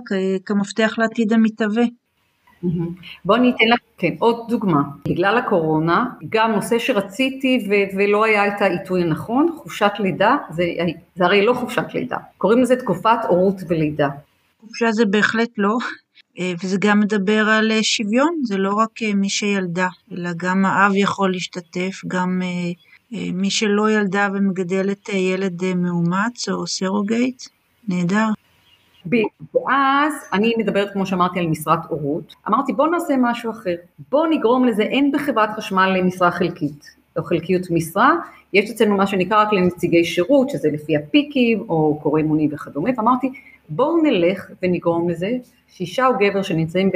כמפתח 0.45 0.93
לעתיד 0.97 1.33
המתהווה. 1.33 1.83
בואו 3.25 3.37
אני 3.37 3.49
אתן 3.49 3.65
לך, 3.73 3.79
כן, 3.97 4.13
עוד 4.19 4.45
דוגמה. 4.49 4.81
בגלל 5.09 5.37
הקורונה, 5.37 6.05
גם 6.29 6.51
נושא 6.51 6.79
שרציתי 6.79 7.67
ו- 7.69 7.97
ולא 7.97 8.25
היה 8.25 8.47
את 8.47 8.61
העיתוי 8.61 9.01
הנכון, 9.01 9.49
חופשת 9.57 9.91
לידה, 9.99 10.37
זה, 10.49 10.63
זה 11.15 11.25
הרי 11.25 11.45
לא 11.45 11.53
חופשת 11.53 11.85
לידה, 11.93 12.17
קוראים 12.37 12.61
לזה 12.61 12.75
תקופת 12.75 13.17
הורות 13.27 13.55
ולידה. 13.67 14.09
חופשה 14.61 14.91
זה 14.91 15.05
בהחלט 15.05 15.49
לא, 15.57 15.77
אה, 16.39 16.53
וזה 16.63 16.77
גם 16.79 16.99
מדבר 16.99 17.49
על 17.49 17.71
שוויון, 17.81 18.35
זה 18.43 18.57
לא 18.57 18.73
רק 18.73 19.03
אה, 19.03 19.13
מי 19.13 19.29
שילדה, 19.29 19.87
אלא 20.11 20.29
גם 20.37 20.65
האב 20.65 20.91
יכול 20.95 21.31
להשתתף, 21.31 22.01
גם 22.07 22.41
מי 23.11 23.49
שלא 23.49 23.91
ילדה 23.91 24.27
ומגדלת 24.33 25.09
ילד 25.09 25.75
מאומץ 25.75 26.49
או 26.49 26.67
סרוגייט, 26.67 27.43
נהדר. 27.87 28.27
ואז 29.55 30.13
אני 30.33 30.53
מדברת 30.57 30.93
כמו 30.93 31.05
שאמרתי 31.05 31.39
על 31.39 31.47
משרת 31.47 31.79
הורות, 31.89 32.35
אמרתי 32.47 32.73
בוא 32.73 32.87
נעשה 32.87 33.13
משהו 33.21 33.51
אחר, 33.51 33.75
בוא 34.11 34.27
נגרום 34.27 34.65
לזה, 34.65 34.83
אין 34.83 35.11
בחברת 35.11 35.49
חשמל 35.49 35.89
למשרה 35.97 36.31
חלקית 36.31 36.95
או 37.17 37.23
חלקיות 37.23 37.61
משרה, 37.71 38.15
יש 38.53 38.71
אצלנו 38.71 38.97
מה 38.97 39.07
שנקרא 39.07 39.41
רק 39.41 39.53
לנציגי 39.53 40.05
שירות, 40.05 40.49
שזה 40.49 40.69
לפי 40.73 40.97
הפיקים 40.97 41.65
או 41.69 41.99
קורא 42.03 42.21
מוני 42.21 42.47
וכדומה, 42.51 42.89
ואמרתי 42.97 43.31
בואו 43.69 44.03
נלך 44.03 44.51
ונגרום 44.63 45.09
לזה 45.09 45.31
שאישה 45.67 46.07
או 46.07 46.13
גבר 46.19 46.41
שנמצאים 46.41 46.91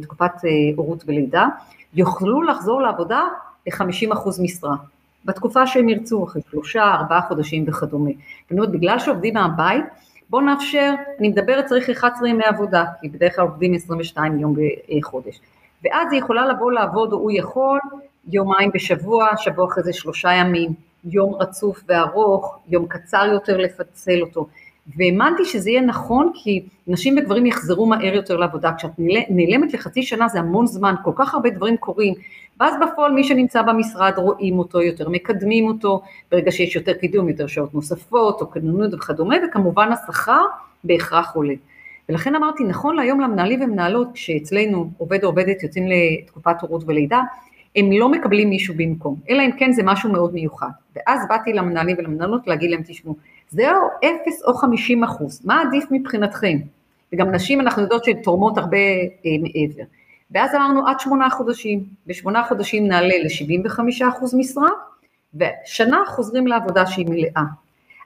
בתקופת 0.00 0.30
אה, 0.44 0.50
הורות 0.76 1.04
ולידה, 1.06 1.46
יוכלו 1.94 2.42
לחזור 2.42 2.82
לעבודה 2.82 3.22
ל-50% 3.66 4.42
משרה, 4.42 4.76
בתקופה 5.24 5.66
שהם 5.66 5.88
ירצו, 5.88 6.24
אחרי 6.24 6.42
שלושה, 6.50 6.84
ארבעה 6.84 7.22
חודשים 7.22 7.64
וכדומה. 7.66 8.10
זאת 8.42 8.52
אומרת, 8.52 8.70
בגלל 8.70 8.98
שעובדים 8.98 9.34
מהבית, 9.34 9.84
בואו 10.30 10.42
נאפשר, 10.42 10.94
אני 11.20 11.28
מדברת 11.28 11.66
צריך 11.66 11.90
11 11.90 12.28
ימי 12.28 12.44
עבודה, 12.44 12.84
כי 13.00 13.08
בדרך 13.08 13.36
כלל 13.36 13.44
עובדים 13.44 13.74
22 13.74 14.38
יום 14.38 14.54
בחודש, 14.98 15.40
ואז 15.84 16.12
היא 16.12 16.20
יכולה 16.20 16.46
לבוא 16.46 16.72
לעבוד, 16.72 17.12
או 17.12 17.18
הוא 17.18 17.30
יכול, 17.34 17.78
יומיים 18.28 18.70
בשבוע, 18.74 19.28
שבוע 19.36 19.66
אחרי 19.66 19.82
זה 19.82 19.92
שלושה 19.92 20.32
ימים, 20.32 20.70
יום 21.04 21.34
רצוף 21.34 21.84
וארוך, 21.88 22.58
יום 22.68 22.86
קצר 22.88 23.24
יותר 23.32 23.56
לפצל 23.56 24.22
אותו. 24.22 24.46
והאמנתי 24.96 25.44
שזה 25.44 25.70
יהיה 25.70 25.80
נכון 25.80 26.30
כי 26.34 26.62
נשים 26.86 27.14
וגברים 27.18 27.46
יחזרו 27.46 27.86
מהר 27.86 28.14
יותר 28.14 28.36
לעבודה, 28.36 28.72
כשאת 28.78 28.90
נעלמת 29.28 29.74
לחצי 29.74 30.02
שנה 30.02 30.28
זה 30.28 30.38
המון 30.38 30.66
זמן, 30.66 30.94
כל 31.04 31.12
כך 31.16 31.34
הרבה 31.34 31.50
דברים 31.50 31.76
קורים, 31.76 32.14
ואז 32.60 32.74
בפועל 32.82 33.12
מי 33.12 33.24
שנמצא 33.24 33.62
במשרד 33.62 34.12
רואים 34.16 34.58
אותו 34.58 34.82
יותר, 34.82 35.08
מקדמים 35.08 35.66
אותו, 35.66 36.02
ברגע 36.32 36.50
שיש 36.52 36.76
יותר 36.76 36.92
קידום, 36.92 37.28
יותר 37.28 37.46
שעות 37.46 37.74
נוספות, 37.74 38.40
או 38.40 38.50
כנונות 38.50 38.94
וכדומה, 38.94 39.36
וכמובן 39.48 39.92
השכר 39.92 40.42
בהכרח 40.84 41.32
עולה. 41.34 41.54
ולכן 42.08 42.34
אמרתי, 42.34 42.64
נכון 42.64 42.96
להיום 42.96 43.20
למנהלים 43.20 43.62
ומנהלות, 43.62 44.08
כשאצלנו 44.14 44.90
עובד 44.98 45.24
או 45.24 45.28
עובדת 45.28 45.62
יוצאים 45.62 45.84
לתקופת 45.88 46.60
הורות 46.60 46.82
ולידה, 46.86 47.20
הם 47.76 47.92
לא 47.92 48.08
מקבלים 48.08 48.50
מישהו 48.50 48.74
במקום, 48.76 49.16
אלא 49.30 49.42
אם 49.42 49.50
כן 49.58 49.72
זה 49.72 49.82
משהו 49.82 50.12
מאוד 50.12 50.34
מיוחד. 50.34 50.68
ואז 50.96 51.20
באתי 51.28 51.52
למנהלים 51.52 51.96
ולמנהלות 51.98 52.46
להגיד 52.46 52.70
להם, 52.70 52.82
תשמעו, 52.86 53.16
זה 53.50 53.70
או 53.76 53.86
אפס 53.98 54.42
או 54.44 54.54
חמישים 54.54 55.04
אחוז, 55.04 55.40
מה 55.44 55.60
עדיף 55.60 55.84
מבחינתכם? 55.90 56.58
וגם 57.12 57.30
נשים 57.30 57.60
אנחנו 57.60 57.82
יודעות 57.82 58.04
שהן 58.04 58.22
תורמות 58.22 58.58
הרבה 58.58 58.76
אה, 58.76 59.30
מעבר. 59.40 59.84
ואז 60.30 60.54
אמרנו 60.54 60.88
עד 60.88 61.00
שמונה 61.00 61.30
חודשים, 61.30 61.84
בשמונה 62.06 62.44
חודשים 62.48 62.88
נעלה 62.88 63.14
ל-75 63.18 64.08
אחוז 64.08 64.34
משרה, 64.34 64.68
ושנה 65.34 66.02
חוזרים 66.06 66.46
לעבודה 66.46 66.86
שהיא 66.86 67.06
מלאה. 67.08 67.42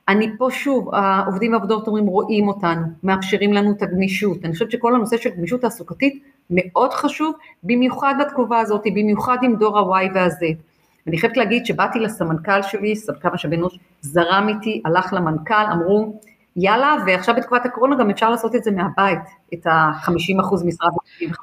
אני 0.09 0.31
פה 0.39 0.49
שוב, 0.51 0.95
העובדים 0.95 1.53
והעובדות 1.53 1.87
אומרים 1.87 2.07
רואים 2.07 2.49
אותנו, 2.49 2.87
מאפשרים 3.03 3.53
לנו 3.53 3.73
את 3.73 3.83
הגמישות, 3.83 4.45
אני 4.45 4.53
חושבת 4.53 4.71
שכל 4.71 4.95
הנושא 4.95 5.17
של 5.17 5.31
גמישות 5.31 5.61
תעסוקתית 5.61 6.23
מאוד 6.51 6.93
חשוב, 6.93 7.35
במיוחד 7.63 8.15
בתקופה 8.21 8.59
הזאת, 8.59 8.83
במיוחד 8.85 9.37
עם 9.43 9.57
דור 9.57 9.79
ה-Y 9.79 10.11
וה-Z. 10.15 10.70
ואני 11.07 11.19
חייבת 11.19 11.37
להגיד 11.37 11.67
שבאתי 11.67 11.99
לסמנכ"ל 11.99 12.63
שלי, 12.63 12.97
סמנכ"ל 12.97 13.29
משאבי 13.29 13.57
אנוש, 13.57 13.79
זרם 14.01 14.47
איתי, 14.49 14.83
הלך 14.85 15.13
למנכ"ל, 15.13 15.67
אמרו 15.73 16.21
יאללה, 16.57 16.97
ועכשיו 17.07 17.35
בתקופת 17.35 17.67
הקורונה 17.67 17.97
גם 17.97 18.11
אפשר 18.11 18.31
לעשות 18.31 18.55
את 18.55 18.65
זה 18.65 18.71
מהבית, 18.71 19.19
את 19.55 19.67
ה-50% 19.67 20.67
משרה. 20.67 20.89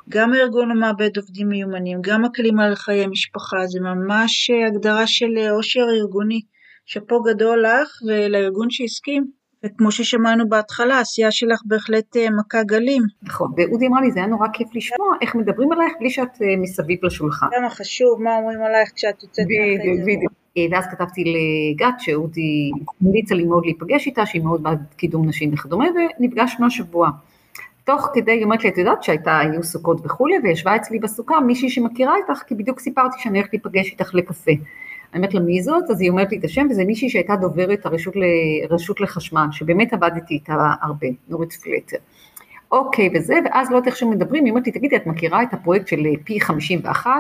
גם 0.10 0.34
הארגון 0.34 0.72
המעבד 0.72 1.17
עובדים 1.17 1.50
מיומנים, 1.50 2.00
גם 2.02 2.26
הכלים 2.26 2.60
על 2.60 2.76
חיי 2.76 3.08
משפחה, 3.08 3.58
זה 3.67 3.80
ממש 3.80 4.52
הגדרה 4.67 5.08
של 5.08 5.38
עושר 5.52 5.86
ארגוני. 6.00 6.41
שאפו 6.88 7.22
גדול 7.22 7.65
לך 7.65 7.89
ולארגון 8.08 8.70
שהסכים. 8.70 9.37
וכמו 9.65 9.91
ששמענו 9.91 10.50
בהתחלה, 10.50 10.98
העשייה 10.98 11.32
שלך 11.32 11.62
בהחלט 11.65 12.17
אה, 12.17 12.28
מכה 12.39 12.63
גלים. 12.63 13.04
נכון, 13.24 13.52
ואודי 13.58 13.88
אמר 13.88 14.00
לי, 14.00 14.12
זה 14.12 14.20
היה 14.20 14.28
נורא 14.28 14.48
כיף 14.54 14.67
לשמוע 14.74 15.08
איך 15.22 15.36
מדברים 15.36 15.72
עלייך 15.72 15.93
בלי 16.00 16.10
שאת 16.10 16.41
אה, 16.41 16.48
מסביב 16.58 17.00
לשולחן. 17.04 17.48
כמה 17.52 17.70
חשוב, 17.70 18.22
מה 18.22 18.38
אומרים 18.38 18.62
עלייך 18.62 18.91
כשאת 18.96 19.24
יוצאת 19.24 19.46
מהחדר. 19.46 20.04
בדיוק. 20.04 20.34
אה, 20.58 20.65
ואז 20.72 20.88
כתבתי 20.91 21.24
לגת 21.24 21.93
שאודי 22.00 22.72
המליצה 23.02 23.36
לי 23.36 23.46
מאוד 23.46 23.65
להיפגש 23.65 24.08
איתה, 24.08 24.26
שהיא 24.26 24.41
מאוד 24.41 24.63
בעד 24.63 24.84
קידום 24.98 25.28
נשים 25.28 25.54
וכדומה, 25.54 25.86
ונפגשנו 26.20 26.65
השבוע. 26.65 27.10
תוך 27.84 28.10
כדי, 28.13 28.32
היא 28.32 28.43
אומרת 28.43 28.63
לי, 28.63 28.70
את 28.70 28.78
יודעת 28.78 29.04
שהייתה, 29.04 29.39
היו 29.39 29.63
סוכות 29.63 30.06
וכולי, 30.06 30.36
וישבה 30.43 30.76
אצלי 30.76 31.00
בסוכה 31.00 31.39
מישהי 31.39 31.70
שמכירה 31.70 32.13
איתך, 32.15 32.43
כי 32.48 32.56
בדיוק 32.56 32.80
סיפרתי 32.80 33.17
שאני 33.20 33.38
הולכת 33.38 33.54
להיפגש 33.54 33.91
איתך 33.91 34.13
לקפה. 34.13 34.52
אני 35.13 35.20
אומרת 35.20 35.34
לה 35.34 35.39
מי 35.39 35.63
זאת? 35.63 35.84
אז 35.89 36.02
היא 36.02 36.10
אומרת 36.10 36.32
לי 36.32 36.38
את 36.38 36.43
השם, 36.43 36.67
וזה 36.70 36.86
מישהי 36.86 37.10
שהייתה 37.10 37.36
דוברת 37.36 37.86
הרשות 37.86 38.13
לרשות 38.15 39.02
לחשמל, 39.02 39.48
שבאמת 39.52 39.93
עבדתי 39.93 40.34
איתה 40.34 40.74
הרבה, 40.82 41.08
נורית 41.30 41.54
פלטר. 41.54 41.98
אוקיי, 42.72 43.10
וזה, 43.15 43.36
ואז 43.46 43.72
לא 43.72 43.76
יודעת 43.76 43.88
איך 43.88 43.98
שמדברים, 43.98 44.46
היא 44.46 44.52
אומרת 44.52 44.65
לי, 44.65 44.72
תגידי, 44.72 44.96
את 44.96 45.08
מכירה 45.08 45.43
את 45.43 45.54
הפרויקט 45.54 45.88
של 45.88 46.04
P 46.24 46.42
51, 46.41 47.12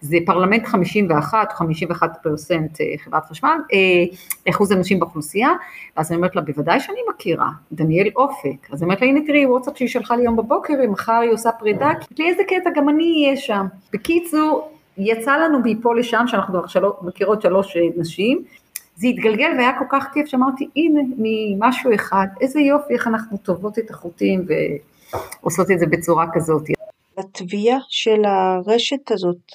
זה 0.00 0.16
פרלמנט 0.26 0.66
51, 0.66 1.52
51 1.52 2.10
percent 2.22 2.80
אה, 2.80 2.86
חברת 2.98 3.24
חשמל, 3.24 3.58
אה, 3.72 4.16
אחוז 4.50 4.72
אנשים 4.72 5.00
באוכלוסייה, 5.00 5.50
ואז 5.96 6.10
אני 6.10 6.16
אומרת 6.16 6.36
לה, 6.36 6.42
בוודאי 6.42 6.80
שאני 6.80 6.98
מכירה, 7.14 7.48
דניאל 7.72 8.08
אופק, 8.16 8.70
אז 8.72 8.82
אני 8.82 8.86
אומרת 8.86 9.00
לה, 9.00 9.06
הנה 9.08 9.20
תראי, 9.26 9.46
וואטסאפ 9.46 9.76
שהיא 9.76 9.88
שלחה 9.88 10.16
לי 10.16 10.22
יום 10.22 10.36
בבוקר, 10.36 10.74
מחר 10.88 11.12
היא 11.12 11.30
עושה 11.30 11.52
פרידה, 11.52 11.90
לי 12.18 12.28
איזה 12.28 12.42
קטע, 12.48 12.70
גם 12.76 12.88
אני 12.88 13.24
אהיה 13.24 13.36
שם. 13.36 13.66
בקיצור, 13.92 14.70
יצא 14.98 15.36
לנו 15.36 15.58
מפה 15.64 15.94
לשם, 15.94 16.24
שאנחנו 16.26 16.54
כבר 16.54 16.66
שלוש, 16.66 16.92
מכירות 17.02 17.42
שלוש 17.42 17.76
נשים, 17.96 18.44
זה 18.96 19.06
התגלגל 19.06 19.50
והיה 19.58 19.78
כל 19.78 19.84
כך 19.90 20.06
כיף 20.12 20.26
שאמרתי, 20.26 20.68
הנה, 20.76 21.00
ממשהו 21.18 21.94
אחד, 21.94 22.26
איזה 22.40 22.60
יופי, 22.60 22.94
איך 22.94 23.06
אנחנו 23.06 23.36
טובות 23.38 23.78
את 23.78 23.90
החוטים 23.90 24.44
ועושות 25.42 25.70
את 25.70 25.78
זה 25.78 25.86
בצורה 25.86 26.26
כזאת. 26.32 26.62
לתביעה 27.18 27.78
של 27.88 28.24
הרשת 28.24 29.10
הזאת 29.10 29.52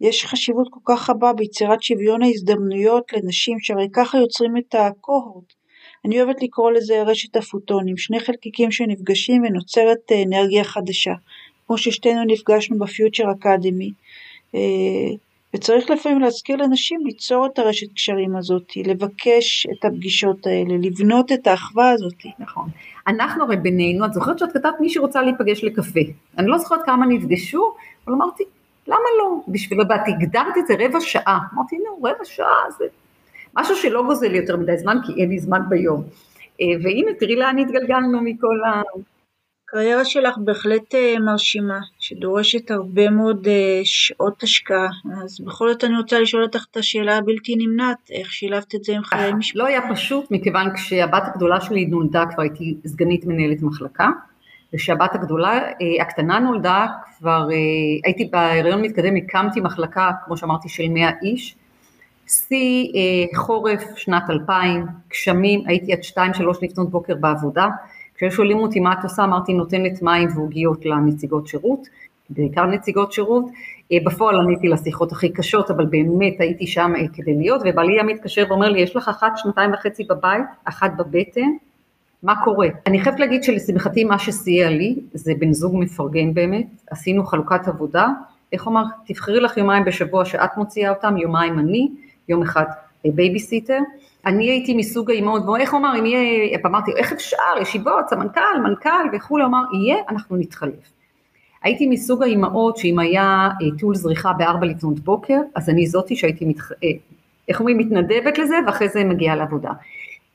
יש 0.00 0.26
חשיבות 0.26 0.68
כל 0.70 0.80
כך 0.84 1.10
רבה 1.10 1.32
ביצירת 1.32 1.82
שוויון 1.82 2.22
ההזדמנויות 2.22 3.12
לנשים, 3.12 3.60
שהרי 3.60 3.88
ככה 3.92 4.18
יוצרים 4.18 4.56
את 4.56 4.74
הקוהורט. 4.74 5.52
אני 6.04 6.22
אוהבת 6.22 6.42
לקרוא 6.42 6.72
לזה 6.72 7.02
רשת 7.02 7.36
הפוטונים, 7.36 7.96
שני 7.96 8.20
חלקיקים 8.20 8.70
שנפגשים 8.70 9.42
ונוצרת 9.42 10.12
אה, 10.12 10.22
אנרגיה 10.22 10.64
חדשה, 10.64 11.12
כמו 11.66 11.78
ששתינו 11.78 12.24
נפגשנו 12.26 12.78
בפיוטר 12.78 13.24
אקדמי. 13.32 13.90
אה, 14.54 14.60
וצריך 15.54 15.90
לפעמים 15.90 16.20
להזכיר 16.20 16.56
לנשים 16.56 17.06
ליצור 17.06 17.46
את 17.46 17.58
הרשת 17.58 17.92
קשרים 17.94 18.36
הזאת, 18.36 18.72
לבקש 18.86 19.66
את 19.66 19.84
הפגישות 19.84 20.46
האלה, 20.46 20.74
לבנות 20.82 21.32
את 21.32 21.46
האחווה 21.46 21.90
הזאת. 21.90 22.26
נכון. 22.38 22.68
אנחנו 23.06 23.44
הרי 23.44 23.56
בינינו, 23.56 24.04
את 24.04 24.12
זוכרת 24.12 24.38
שאת 24.38 24.52
כתבת 24.52 24.74
מי 24.80 24.90
שרוצה 24.90 25.22
להיפגש 25.22 25.64
לקפה. 25.64 26.00
אני 26.38 26.46
לא 26.46 26.58
זוכרת 26.58 26.80
כמה 26.86 27.06
נפגשו, 27.06 27.74
אבל 28.06 28.14
אמרתי, 28.14 28.44
למה 28.86 28.96
לא? 29.18 29.40
בשביל 29.48 29.80
ואת 29.80 30.00
הגדרת 30.06 30.58
את 30.58 30.66
זה 30.66 30.74
רבע 30.78 31.00
שעה. 31.00 31.38
אמרתי, 31.54 31.76
נו, 31.76 32.02
רבע 32.02 32.24
שעה 32.24 32.70
זה 32.78 32.84
משהו 33.56 33.76
שלא 33.76 34.02
גוזל 34.02 34.34
יותר 34.34 34.56
מדי 34.56 34.76
זמן, 34.76 34.96
כי 35.06 35.22
אין 35.22 35.28
לי 35.28 35.38
זמן 35.38 35.60
ביום. 35.68 36.02
אה, 36.60 36.66
והנה, 36.82 37.14
תראי 37.18 37.36
לאן 37.36 37.58
התגלגלנו 37.58 38.20
מכל 38.22 38.60
ה... 38.66 38.82
הקריירה 39.72 40.04
שלך 40.04 40.38
בהחלט 40.38 40.94
אה, 40.94 41.14
מרשימה, 41.20 41.80
שדורשת 41.98 42.70
הרבה 42.70 43.10
מאוד 43.10 43.48
אה, 43.48 43.80
שעות 43.84 44.42
השקעה, 44.42 44.88
אז 45.24 45.40
בכל 45.40 45.72
זאת 45.72 45.84
אני 45.84 45.96
רוצה 45.96 46.20
לשאול 46.20 46.42
אותך 46.42 46.64
את 46.70 46.76
השאלה 46.76 47.16
הבלתי 47.16 47.54
נמנעת, 47.56 48.10
איך 48.10 48.32
שילבת 48.32 48.74
את 48.74 48.84
זה 48.84 48.92
עם 48.92 49.02
חיי 49.02 49.32
משפחה? 49.32 49.58
לא 49.58 49.66
היה 49.66 49.80
פשוט, 49.92 50.30
מכיוון 50.30 50.74
כשהבת 50.74 51.22
הגדולה 51.26 51.60
שלי 51.60 51.84
נולדה 51.84 52.24
כבר 52.34 52.42
הייתי 52.42 52.76
סגנית 52.86 53.24
מנהלת 53.26 53.62
מחלקה, 53.62 54.08
וכשהבת 54.74 55.14
הגדולה, 55.14 55.58
אה, 55.58 56.02
הקטנה 56.02 56.38
נולדה, 56.38 56.86
כבר 57.18 57.48
הייתי 58.04 58.28
בהיריון 58.32 58.82
מתקדם, 58.82 59.16
הקמתי 59.16 59.60
מחלקה, 59.60 60.10
כמו 60.24 60.36
שאמרתי, 60.36 60.68
של 60.68 60.88
100 60.88 61.10
איש, 61.22 61.56
שיא 62.26 62.92
חורף 63.36 63.96
שנת 63.96 64.22
2000, 64.30 64.86
גשמים, 65.10 65.62
הייתי 65.66 65.92
עד 65.92 66.00
2-3 66.02 66.18
לפנות 66.62 66.90
בוקר 66.90 67.14
בעבודה, 67.14 67.66
כשהיו 68.14 68.32
שואלים 68.32 68.58
אותי 68.58 68.80
מה 68.80 68.92
את 68.92 68.98
עושה, 69.02 69.24
אמרתי 69.24 69.52
נותנת 69.52 70.02
מים 70.02 70.28
ועוגיות 70.34 70.86
לנציגות 70.86 71.46
שירות, 71.46 71.88
בעיקר 72.30 72.66
נציגות 72.66 73.12
שירות, 73.12 73.44
אה, 73.92 73.98
בפועל 74.04 74.40
עניתי 74.40 74.68
לשיחות 74.68 75.12
הכי 75.12 75.32
קשות, 75.32 75.70
אבל 75.70 75.86
באמת 75.86 76.40
הייתי 76.40 76.66
שם 76.66 76.92
אה, 76.96 77.08
כדי 77.14 77.34
להיות, 77.34 77.62
ובעלי 77.64 77.92
היה 77.92 78.02
מתקשר 78.02 78.44
ואומר 78.48 78.68
לי, 78.68 78.80
יש 78.80 78.96
לך 78.96 79.08
אחת 79.08 79.32
שנתיים 79.36 79.72
וחצי 79.72 80.04
בבית, 80.04 80.44
אחת 80.64 80.90
בבטן, 80.96 81.50
מה 82.22 82.44
קורה? 82.44 82.68
אני 82.86 83.00
חייבת 83.00 83.20
להגיד 83.20 83.42
שלשמחתי 83.42 84.04
מה 84.04 84.18
שסייע 84.18 84.70
לי, 84.70 84.96
זה 85.14 85.32
בן 85.38 85.52
זוג 85.52 85.76
מפרגן 85.78 86.34
באמת, 86.34 86.66
עשינו 86.90 87.24
חלוקת 87.24 87.68
עבודה, 87.68 88.08
איך 88.52 88.68
אמר, 88.68 88.82
תבחרי 89.06 89.40
לך 89.40 89.56
יומיים 89.56 89.84
בשבוע 89.84 90.24
שאת 90.24 90.56
מוציאה 90.56 90.90
אותם, 90.90 91.16
יומיים 91.16 91.58
אני, 91.58 91.88
יום 92.28 92.42
אחד 92.42 92.64
בייביסיטר, 93.04 93.78
אני 94.26 94.50
הייתי 94.50 94.74
מסוג 94.74 95.10
האימהות, 95.10 95.42
ואיך 95.48 95.74
אמר, 95.74 95.98
אם 95.98 96.06
יהיה, 96.06 96.58
אמרתי, 96.66 96.90
איך 96.96 97.12
אפשר, 97.12 97.36
ישיבות, 97.60 98.08
סמנכ"ל, 98.08 98.60
מנכ"ל 98.62 99.08
וכולי, 99.12 99.44
אמר, 99.44 99.62
יהיה, 99.74 99.96
אנחנו 100.08 100.36
נתחלף. 100.36 100.92
הייתי 101.62 101.86
מסוג 101.86 102.22
האימהות 102.22 102.76
שאם 102.76 102.98
היה 102.98 103.48
אה, 103.62 103.78
טיול 103.78 103.94
זריחה 103.94 104.32
בארבע 104.32 104.66
לפנות 104.66 105.00
בוקר, 105.00 105.38
אז 105.54 105.70
אני 105.70 105.86
זאתי 105.86 106.16
שהייתי 106.16 106.44
מתח... 106.44 106.72
אה, 106.72 106.88
איך 107.48 107.60
אומרים, 107.60 107.78
מתנדבת 107.78 108.38
לזה, 108.38 108.56
ואחרי 108.66 108.88
זה 108.88 109.04
מגיעה 109.04 109.36
לעבודה. 109.36 109.70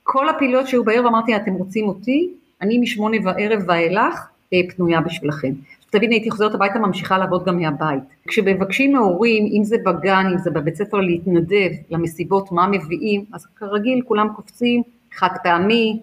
כל 0.03 0.29
הפעילויות 0.29 0.67
שהיו 0.67 0.83
בערב, 0.83 1.05
אמרתי, 1.05 1.35
אתם 1.35 1.53
רוצים 1.53 1.87
אותי? 1.87 2.29
אני 2.61 2.77
משמונה 2.77 3.17
בערב 3.19 3.63
ואילך 3.67 4.27
אה, 4.53 4.59
פנויה 4.75 5.01
בשבילכם. 5.01 5.51
תבין, 5.89 6.11
הייתי 6.11 6.31
חוזרת 6.31 6.55
הביתה, 6.55 6.79
ממשיכה 6.79 7.17
לעבוד 7.17 7.45
גם 7.45 7.57
מהבית. 7.57 8.03
כשמבקשים 8.27 8.93
מהורים, 8.93 9.45
אם 9.57 9.63
זה 9.63 9.75
בגן, 9.85 10.25
אם 10.33 10.37
זה 10.37 10.51
בבית 10.51 10.75
ספר, 10.75 10.97
להתנדב 10.97 11.69
למסיבות, 11.89 12.51
מה 12.51 12.67
מביאים, 12.67 13.25
אז 13.33 13.45
כרגיל 13.55 14.01
כולם 14.07 14.27
קופצים, 14.35 14.81
חד 15.13 15.29
פעמי, 15.43 15.99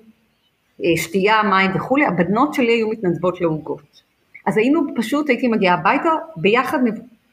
אה, 0.85 0.97
שתייה, 0.97 1.43
מים 1.43 1.71
וכולי, 1.75 2.07
הבנות 2.07 2.55
שלי 2.55 2.73
היו 2.73 2.89
מתנדבות 2.89 3.41
לעוגות. 3.41 4.03
אז 4.47 4.57
היינו 4.57 4.81
פשוט, 4.97 5.29
הייתי 5.29 5.49
מגיעה 5.49 5.75
הביתה, 5.75 6.11
ביחד 6.37 6.79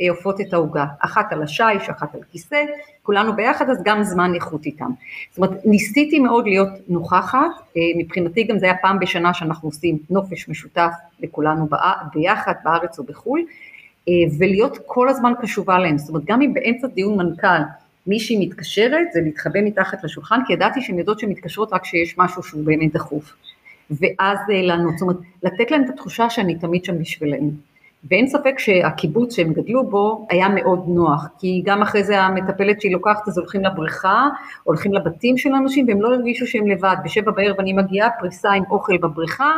עופות 0.10 0.42
את 0.42 0.54
העוגה, 0.54 0.86
אחת 1.00 1.34
על 1.34 1.44
השיש, 1.44 1.90
אחת 1.90 2.16
על 2.16 2.22
כיסא, 2.32 2.64
כולנו 3.04 3.36
ביחד, 3.36 3.70
אז 3.70 3.82
גם 3.84 4.04
זמן 4.04 4.32
איכות 4.36 4.66
איתם. 4.66 4.90
זאת 5.30 5.38
אומרת, 5.38 5.66
ניסיתי 5.66 6.20
מאוד 6.20 6.46
להיות 6.46 6.70
נוכחת, 6.88 7.50
אה, 7.78 7.82
מבחינתי 7.98 8.44
גם 8.44 8.60
זה 8.60 8.66
היה 8.66 8.76
פעם 8.82 9.00
בשנה 9.00 9.34
שאנחנו 9.34 9.70
עושים 9.70 9.98
נופש 10.10 10.50
משותף 10.50 10.92
לכולנו 11.20 11.68
ביחד, 12.14 12.54
בארץ 12.64 13.00
או 13.00 13.04
בחו"ל, 13.04 13.42
אה, 14.10 14.14
ולהיות 14.40 14.78
כל 14.86 15.10
הזמן 15.10 15.34
קשובה 15.42 15.80
להם, 15.80 15.98
זאת 15.98 16.10
אומרת, 16.10 16.26
גם 16.26 16.42
אם 16.42 16.54
באמצע 16.54 16.88
דיון 16.88 17.18
מנכ"ל 17.18 17.48
מישהי 18.08 18.48
מתקשרת, 18.48 19.08
זה 19.14 19.22
להתחבא 19.22 19.60
מתחת 19.64 20.04
לשולחן, 20.04 20.40
כי 20.48 20.54
ידעתי 20.54 20.82
שהן 20.82 21.00
יודעות 21.00 21.20
שהן 21.20 21.30
מתקשרות 21.30 21.74
רק 21.74 21.82
כשיש 21.82 22.18
משהו 22.18 22.44
שהוא 22.44 22.66
באמת 22.66 22.94
דחוף. 22.94 23.34
ואז 23.92 24.38
אה, 24.50 24.62
לענות, 24.62 24.94
זאת 24.94 25.02
אומרת, 25.02 25.18
לתת 25.44 25.72
להם 25.72 25.84
את 25.84 25.90
התחושה 25.90 26.30
שאני 26.30 26.56
תמיד 26.56 26.86
שם 26.86 27.00
בשבילהם. 27.00 27.71
ואין 28.10 28.28
ספק 28.28 28.60
שהקיבוץ 28.60 29.36
שהם 29.36 29.54
גדלו 29.54 29.84
בו 29.84 30.28
היה 30.30 30.50
מאוד 30.50 30.84
נוח, 30.88 31.28
כי 31.40 31.62
גם 31.66 31.82
אחרי 31.82 32.04
זה 32.04 32.22
המטפלת 32.22 32.82
שהיא 32.82 32.94
לוקחת 32.94 33.28
אז 33.28 33.38
הולכים 33.38 33.64
לבריכה, 33.64 34.28
הולכים 34.64 34.94
לבתים 34.94 35.38
של 35.38 35.50
אנשים 35.54 35.88
והם 35.88 36.02
לא 36.02 36.14
הרגישו 36.14 36.48
שהם 36.48 36.68
לבד, 36.68 36.96
בשבע 37.04 37.32
בערב 37.32 37.60
אני 37.60 37.74
מגיעה, 37.74 38.10
פריסה 38.20 38.52
עם 38.52 38.64
אוכל 38.72 38.98
בבריכה, 38.98 39.52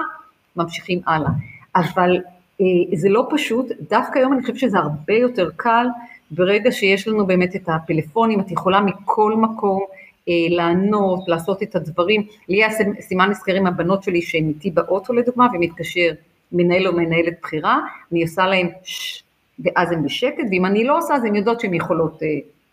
ממשיכים 0.55 1.01
הלאה. 1.05 1.29
אבל 1.75 2.21
אה, 2.61 2.97
זה 2.97 3.09
לא 3.09 3.27
פשוט, 3.29 3.65
דווקא 3.89 4.19
היום 4.19 4.33
אני 4.33 4.41
חושבת 4.41 4.57
שזה 4.57 4.77
הרבה 4.77 5.13
יותר 5.13 5.49
קל, 5.55 5.87
ברגע 6.31 6.71
שיש 6.71 7.07
לנו 7.07 7.25
באמת 7.25 7.55
את 7.55 7.69
הפלאפונים, 7.69 8.39
את 8.39 8.51
יכולה 8.51 8.81
מכל 8.81 9.35
מקום 9.35 9.83
אה, 10.29 10.33
לענות, 10.49 11.19
לעשות 11.27 11.63
את 11.63 11.75
הדברים, 11.75 12.23
לי 12.49 12.63
היה 12.63 12.69
סימן 12.99 13.29
נזכר 13.29 13.53
עם 13.53 13.67
הבנות 13.67 14.03
שלי 14.03 14.21
שהן 14.21 14.47
איתי 14.47 14.71
באוטו 14.71 15.13
לדוגמה 15.13 15.47
ומתקשר 15.53 16.11
מנהל 16.53 16.87
או 16.87 16.93
מנהלת 16.93 17.33
בכירה, 17.41 17.79
אני 18.11 18.21
עושה 18.21 18.47
להם 18.47 18.67
ששש, 18.83 19.23
ואז 19.59 19.91
הם 19.91 20.03
בשקט, 20.03 20.43
ואם 20.51 20.65
אני 20.65 20.83
לא 20.83 20.97
עושה 20.97 21.15
אז 21.15 21.23
הן 21.23 21.35
יודעות 21.35 21.59
שהן 21.59 21.73
יכולות 21.73 22.23
אה, 22.23 22.27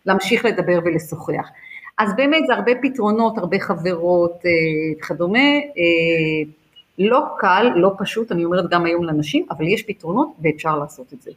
להמשיך 0.05 0.45
לדבר 0.45 0.79
ולשוחח. 0.85 1.49
אז 1.97 2.15
באמת 2.15 2.43
זה 2.47 2.53
הרבה 2.53 2.71
פתרונות, 2.81 3.37
הרבה 3.37 3.59
חברות 3.59 4.41
אה, 4.45 4.51
וכדומה, 4.97 5.39
אה, 5.39 6.51
לא 6.99 7.23
קל, 7.37 7.71
לא 7.75 7.91
פשוט, 7.97 8.31
אני 8.31 8.45
אומרת 8.45 8.69
גם 8.69 8.85
היום 8.85 9.03
לנשים, 9.03 9.45
אבל 9.51 9.67
יש 9.67 9.83
פתרונות 9.83 10.33
ואפשר 10.41 10.77
לעשות 10.77 11.13
את 11.13 11.21
זה. 11.21 11.31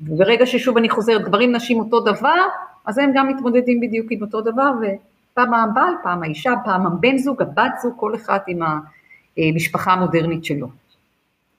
וברגע 0.00 0.46
ששוב 0.46 0.76
אני 0.76 0.88
חוזרת, 0.88 1.22
גברים 1.22 1.56
נשים 1.56 1.78
אותו 1.78 2.00
דבר, 2.00 2.38
אז 2.86 2.98
הם 2.98 3.10
גם 3.14 3.28
מתמודדים 3.28 3.80
בדיוק 3.80 4.06
עם 4.10 4.22
אותו 4.22 4.40
דבר, 4.40 4.70
ופעם 4.80 5.54
הבעל, 5.54 5.94
פעם 6.02 6.22
האישה, 6.22 6.52
פעם 6.64 6.86
הבן 6.86 7.18
זוג, 7.18 7.42
הבת 7.42 7.72
זוג, 7.82 7.92
כל 7.96 8.14
אחד 8.14 8.38
עם 8.46 8.60
המשפחה 9.36 9.92
המודרנית 9.92 10.44
שלו. 10.44 10.68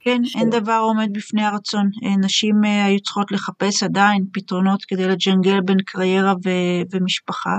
כן, 0.00 0.24
ש... 0.24 0.36
אין 0.36 0.50
דבר 0.50 0.80
עומד 0.82 1.08
בפני 1.12 1.44
הרצון. 1.44 1.90
אה, 2.04 2.16
נשים 2.16 2.54
אה, 2.64 2.84
היו 2.84 3.00
צריכות 3.00 3.32
לחפש 3.32 3.82
עדיין 3.82 4.24
פתרונות 4.32 4.84
כדי 4.84 5.06
לג'נגל 5.06 5.60
בין 5.60 5.76
קריירה 5.86 6.34
ו- 6.44 6.82
ומשפחה. 6.92 7.58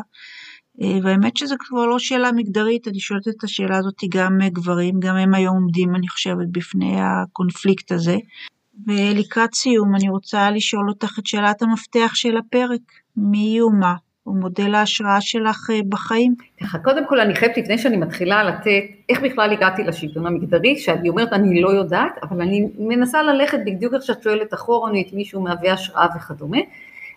אה, 0.82 0.97
והאמת 1.04 1.38
שזו 1.38 1.56
כבר 1.60 1.86
לא 1.86 1.99
שאלה 1.99 2.32
מגדרית, 2.32 2.88
אני 2.88 2.99
שואלת 2.99 3.27
את 3.27 3.43
השאלה 3.43 3.77
הזאת 3.77 4.01
גם 4.10 4.38
גברים, 4.43 4.99
גם 4.99 5.15
הם 5.15 5.34
היום 5.34 5.56
עומדים, 5.56 5.95
אני 5.95 6.08
חושבת, 6.08 6.47
בפני 6.51 6.95
הקונפליקט 7.01 7.91
הזה. 7.91 8.17
ולקראת 8.88 9.54
סיום, 9.54 9.95
אני 9.95 10.10
רוצה 10.10 10.51
לשאול 10.51 10.89
אותך 10.89 11.19
את 11.19 11.27
שאלת 11.27 11.62
המפתח 11.62 12.12
של 12.13 12.38
הפרק, 12.38 12.82
מי 13.17 13.38
היא 13.38 13.62
אומה? 13.62 13.95
הוא 14.24 14.36
מודל 14.36 14.76
ההשראה 14.76 15.22
שלך 15.22 15.70
אה, 15.70 15.80
בחיים? 15.90 16.36
ככה, 16.62 16.80
קודם 16.80 17.08
כל 17.08 17.20
אני 17.20 17.36
חייבת 17.36 17.58
לפני 17.58 17.78
שאני 17.78 17.98
מתחילה 17.98 18.44
לתת, 18.44 18.84
איך 19.10 19.22
בכלל 19.22 19.52
הגעתי 19.52 19.84
לשלטון 19.84 20.26
המגדרי, 20.26 20.78
שאני 20.78 21.10
אומרת 21.10 21.34
אני 21.34 21.62
לא 21.62 21.70
יודעת, 21.70 22.12
אבל 22.24 22.42
אני 22.42 22.68
מנסה 22.80 23.24
ללכת 23.24 23.60
בדיוק 23.66 23.94
איך 23.94 24.04
שאת 24.04 24.24
שואלת 24.24 24.54
אחורנית, 24.54 25.14
מישהו 25.14 25.42
מהווה 25.42 25.74
השראה 25.74 26.08
וכדומה, 26.16 26.58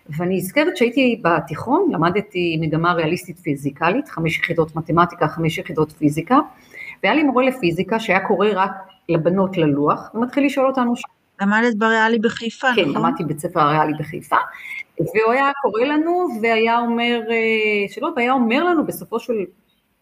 ואני 0.09 0.37
נזכרת 0.37 0.77
שהייתי 0.77 1.21
בתיכון, 1.23 1.89
למדתי 1.93 2.57
מגמה 2.61 2.93
ריאליסטית 2.93 3.39
פיזיקלית, 3.39 4.09
חמש 4.09 4.39
יחידות 4.39 4.75
מתמטיקה, 4.75 5.27
חמש 5.27 5.57
יחידות 5.57 5.91
פיזיקה, 5.91 6.37
והיה 7.03 7.15
לי 7.15 7.23
מורה 7.23 7.45
לפיזיקה 7.45 7.99
שהיה 7.99 8.19
קורא 8.19 8.47
רק 8.53 8.71
לבנות 9.09 9.57
ללוח, 9.57 10.11
ומתחיל 10.13 10.45
לשאול 10.45 10.67
אותנו 10.67 10.93
למדת 11.41 11.75
בריאלי 11.75 12.19
בחיפה, 12.19 12.67
כן, 12.75 12.81
נכון? 12.81 12.93
כן, 12.93 12.99
למדתי 12.99 13.23
בית 13.23 13.39
ספר 13.39 13.59
הריאלי 13.59 13.93
בחיפה, 13.99 14.35
והוא 14.99 15.33
היה 15.33 15.51
קורא 15.61 15.81
לנו 15.81 16.27
והיה 16.41 16.79
אומר, 16.79 17.21
אה, 17.31 17.89
שלא, 17.89 18.09
והיה 18.15 18.33
אומר 18.33 18.63
לנו 18.63 18.85
בסופו 18.85 19.19
של 19.19 19.33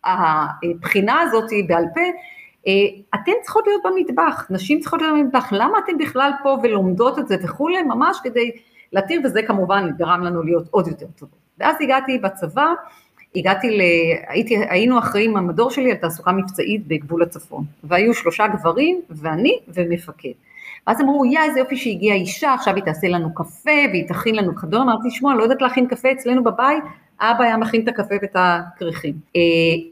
הבחינה 0.04 1.20
הזאת 1.22 1.50
בעל 1.68 1.86
פה, 1.94 2.02
אה, 2.68 2.72
אתן 3.16 3.32
צריכות 3.42 3.68
להיות 3.68 3.82
במטבח, 3.86 4.48
נשים 4.50 4.80
צריכות 4.80 5.02
להיות 5.02 5.16
במטבח, 5.20 5.50
למה 5.52 5.78
אתן 5.86 5.98
בכלל 5.98 6.32
פה 6.44 6.58
ולומדות 6.64 7.20
את 7.20 7.28
זה 7.28 7.36
וכולי, 7.44 7.84
ממש 7.84 8.20
כדי 8.24 8.52
להתיר, 8.94 9.22
וזה 9.24 9.42
כמובן 9.44 9.90
גרם 9.98 10.24
לנו 10.24 10.44
להיות 10.44 10.68
עוד 10.72 10.88
יותר 10.88 11.06
טובות. 11.20 11.38
ואז 11.58 11.76
הגעתי 11.82 12.18
בצבא, 12.18 12.74
הגעתי 13.36 13.78
ל... 13.78 13.82
הייתי, 14.28 14.58
היינו 14.70 15.00
אחראים, 15.00 15.38
המדור 15.38 15.70
שלי 15.70 15.92
על 15.92 15.98
תעסוקה 15.98 16.32
מבצעית 16.32 16.88
בגבול 16.88 17.24
הצפון, 17.24 17.64
והיו 17.84 18.14
שלושה 18.14 18.48
גברים 18.48 19.02
ואני 19.10 19.60
ומפקד. 19.68 20.30
ואז 20.88 21.02
אמרו, 21.02 21.26
יא, 21.26 21.40
איזה 21.40 21.60
יופי 21.60 21.78
שהגיעה 21.78 22.16
אישה, 22.16 22.54
עכשיו 22.54 22.76
היא 22.76 22.84
תעשה 22.84 23.08
לנו 23.08 23.34
קפה 23.34 23.72
והיא 23.92 24.08
תכין 24.08 24.36
לנו 24.36 24.56
חדור, 24.56 24.82
אמרתי, 24.82 25.12
שמוע, 25.12 25.32
אני 25.32 25.40
לא 25.40 25.44
יודעת 25.44 25.62
להכין 25.62 25.88
קפה 25.88 26.12
אצלנו 26.12 26.44
בבית, 26.44 26.84
אבא 27.20 27.44
היה 27.44 27.58
מכין 27.58 27.84
את 27.84 27.88
הקפה 27.88 28.16
ואת 28.22 28.36
הכריכים. 28.36 29.14
אה, 29.36 29.42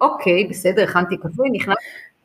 אוקיי, 0.02 0.48
בסדר, 0.50 0.84
הכנתי 0.84 1.18
קפה, 1.18 1.44
נכנס... 1.54 1.76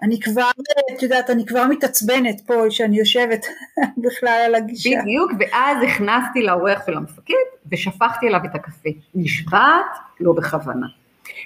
אני 0.02 0.20
כבר, 0.20 0.50
את 0.96 1.02
יודעת, 1.02 1.30
אני 1.30 1.46
כבר 1.46 1.66
מתעצבנת 1.66 2.40
פה 2.46 2.54
שאני 2.70 2.98
יושבת 2.98 3.46
בכלל 4.04 4.42
על 4.46 4.54
הגישה. 4.54 4.90
בדיוק, 5.02 5.32
ואז 5.38 5.76
הכנסתי 5.82 6.42
לאורח 6.42 6.82
ולמפקד 6.88 7.34
ושפכתי 7.72 8.26
עליו 8.26 8.40
את 8.44 8.54
הקפה. 8.54 8.88
נשבעת, 9.14 9.96
לא 10.20 10.32
בכוונה. 10.32 10.86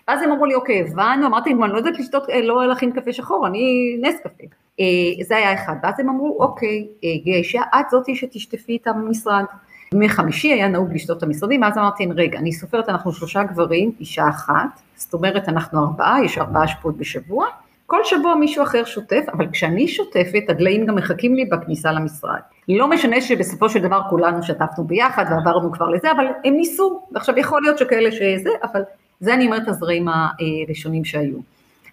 ואז 0.09 0.22
הם 0.22 0.30
אמרו 0.30 0.46
לי, 0.46 0.54
אוקיי, 0.54 0.80
הבנו, 0.80 1.26
אמרתי, 1.26 1.52
אני 1.52 1.72
לא 1.72 1.76
יודעת 1.76 1.98
לשתות, 1.98 2.30
אה, 2.30 2.40
לא 2.40 2.66
להכין 2.66 2.92
קפה 2.92 3.12
שחור, 3.12 3.46
אני 3.46 3.96
נס 4.00 4.14
קפה. 4.20 4.44
אה, 4.80 5.24
זה 5.24 5.36
היה 5.36 5.54
אחד, 5.54 5.74
ואז 5.82 6.00
הם 6.00 6.08
אמרו, 6.08 6.36
אוקיי, 6.40 6.86
הגיעה 7.14 7.38
אישה, 7.38 7.62
את 7.80 7.90
זאתי 7.90 8.16
שתשטפי 8.16 8.78
את 8.82 8.86
המשרד. 8.86 9.44
בימי 9.92 10.08
חמישי 10.08 10.52
היה 10.52 10.68
נהוג 10.68 10.92
לשתות 10.92 11.18
את 11.18 11.22
המשרדים, 11.22 11.62
ואז 11.62 11.78
אמרתי, 11.78 12.06
רגע, 12.16 12.38
אני 12.38 12.52
סופרת, 12.52 12.88
אנחנו 12.88 13.12
שלושה 13.12 13.42
גברים, 13.42 13.92
אישה 14.00 14.28
אחת, 14.28 14.80
זאת 14.96 15.14
אומרת, 15.14 15.48
אנחנו 15.48 15.80
ארבעה, 15.80 16.24
יש 16.24 16.38
ארבעה 16.38 16.68
שפוט 16.68 16.94
בשבוע, 16.98 17.46
כל 17.86 18.04
שבוע 18.04 18.34
מישהו 18.34 18.62
אחר 18.62 18.84
שוטף, 18.84 19.24
אבל 19.32 19.46
כשאני 19.52 19.88
שוטפת, 19.88 20.42
הדליים 20.48 20.86
גם 20.86 20.94
מחכים 20.94 21.34
לי 21.34 21.44
בכניסה 21.44 21.92
למשרד. 21.92 22.40
לא 22.68 22.90
משנה 22.90 23.20
שבסופו 23.20 23.68
של 23.68 23.82
דבר 23.82 24.00
כולנו 24.10 24.42
שטפנו 24.42 24.84
ביחד 24.84 25.24
ועברנו 25.30 25.72
כבר 25.72 25.88
לזה, 25.88 26.12
אבל 26.12 26.26
הם 26.44 26.54
ניסו, 26.54 27.02
ועכשיו 27.12 27.38
יכול 27.38 27.62
להיות 27.62 27.78
שכאלה 27.78 28.12
שזה, 28.12 28.50
אבל 28.62 28.82
זה 29.20 29.34
אני 29.34 29.46
אומרת 29.46 29.68
הזרעים 29.68 30.06
הראשונים 30.08 31.04
שהיו. 31.04 31.38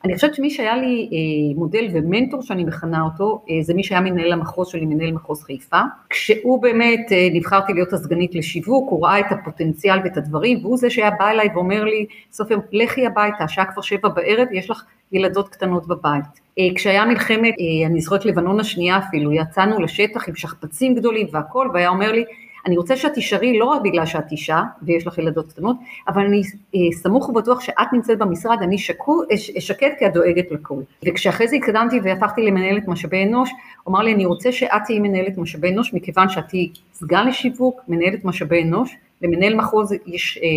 אני 0.05 0.15
חושבת 0.15 0.35
שמי 0.35 0.49
שהיה 0.49 0.77
לי 0.77 1.09
אה, 1.11 1.59
מודל 1.59 1.87
ומנטור 1.93 2.41
שאני 2.41 2.63
מכנה 2.63 3.01
אותו, 3.01 3.41
אה, 3.49 3.55
זה 3.61 3.73
מי 3.73 3.83
שהיה 3.83 4.01
מנהל 4.01 4.33
המחוז 4.33 4.67
שלי, 4.67 4.85
מנהל 4.85 5.11
מחוז 5.11 5.43
חיפה. 5.43 5.81
כשהוא 6.09 6.61
באמת, 6.61 7.11
אה, 7.11 7.27
נבחרתי 7.33 7.73
להיות 7.73 7.93
הסגנית 7.93 8.35
לשיווק, 8.35 8.89
הוא 8.91 9.05
ראה 9.05 9.19
את 9.19 9.31
הפוטנציאל 9.31 9.99
ואת 10.03 10.17
הדברים, 10.17 10.59
והוא 10.61 10.77
זה 10.77 10.89
שהיה 10.89 11.11
בא 11.11 11.29
אליי 11.29 11.49
ואומר 11.53 11.83
לי, 11.83 12.05
סופר, 12.31 12.57
לכי 12.71 13.05
הביתה, 13.05 13.43
השעה 13.43 13.65
כבר 13.65 13.81
שבע 13.81 14.09
בערב, 14.09 14.47
יש 14.51 14.69
לך 14.69 14.83
ילדות 15.11 15.49
קטנות 15.49 15.87
בבית. 15.87 16.25
אה, 16.59 16.67
כשהיה 16.75 17.05
מלחמת, 17.05 17.53
אה, 17.59 17.87
אני 17.87 18.01
זוכרת 18.01 18.25
לבנון 18.25 18.59
השנייה 18.59 18.97
אפילו, 18.97 19.33
יצאנו 19.33 19.81
לשטח 19.81 20.29
עם 20.29 20.35
שכפ"צים 20.35 20.95
גדולים 20.95 21.27
והכל, 21.31 21.69
והיה 21.73 21.89
אומר 21.89 22.11
לי, 22.11 22.25
אני 22.67 22.77
רוצה 22.77 22.97
שאת 22.97 23.13
תישארי 23.13 23.59
לא 23.59 23.65
רק 23.65 23.81
בגלל 23.81 24.05
שאת 24.05 24.31
אישה 24.31 24.61
ויש 24.81 25.07
לך 25.07 25.17
ילדות 25.17 25.51
קטנות, 25.51 25.77
אבל 26.07 26.25
אני 26.25 26.41
אה, 26.75 26.79
סמוך 26.93 27.29
ובטוח 27.29 27.61
שאת 27.61 27.93
נמצאת 27.93 28.17
במשרד, 28.17 28.57
אני 28.61 28.77
שקו, 28.77 29.21
אשקט 29.57 29.91
כי 29.99 30.05
את 30.05 30.13
דואגת 30.13 30.51
לכל. 30.51 30.81
וכשאחרי 31.05 31.47
זה 31.47 31.55
התקדמתי 31.55 31.99
והפכתי 32.03 32.41
למנהלת 32.41 32.87
משאבי 32.87 33.23
אנוש, 33.23 33.49
הוא 33.83 33.91
אמר 33.91 34.03
לי, 34.03 34.13
אני 34.13 34.25
רוצה 34.25 34.51
שאת 34.51 34.81
תהיי 34.85 34.99
מנהלת 34.99 35.37
משאבי 35.37 35.69
אנוש, 35.69 35.93
מכיוון 35.93 36.29
שאת 36.29 36.47
תהיי 36.47 36.69
סגן 36.93 37.27
לשיווק, 37.27 37.81
מנהלת 37.87 38.25
משאבי 38.25 38.63
אנוש, 38.63 38.95
למנהל 39.21 39.55
מחוז 39.55 39.93
יש 40.05 40.39
אה, 40.43 40.47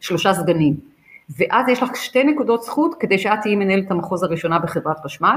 שלושה 0.00 0.34
סגנים. 0.34 0.74
ואז 1.38 1.68
יש 1.68 1.82
לך 1.82 1.96
שתי 1.96 2.24
נקודות 2.24 2.62
זכות 2.62 2.94
כדי 3.00 3.18
שאת 3.18 3.38
תהיי 3.42 3.56
מנהלת 3.56 3.90
המחוז 3.90 4.22
הראשונה 4.22 4.58
בחברת 4.58 4.98
חשמל. 4.98 5.36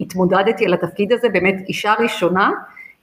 התמודדתי 0.00 0.66
על 0.66 0.74
התפקיד 0.74 1.12
הזה, 1.12 1.28
באמת 1.28 1.54
אישה 1.68 1.94
ראשונה, 1.98 2.50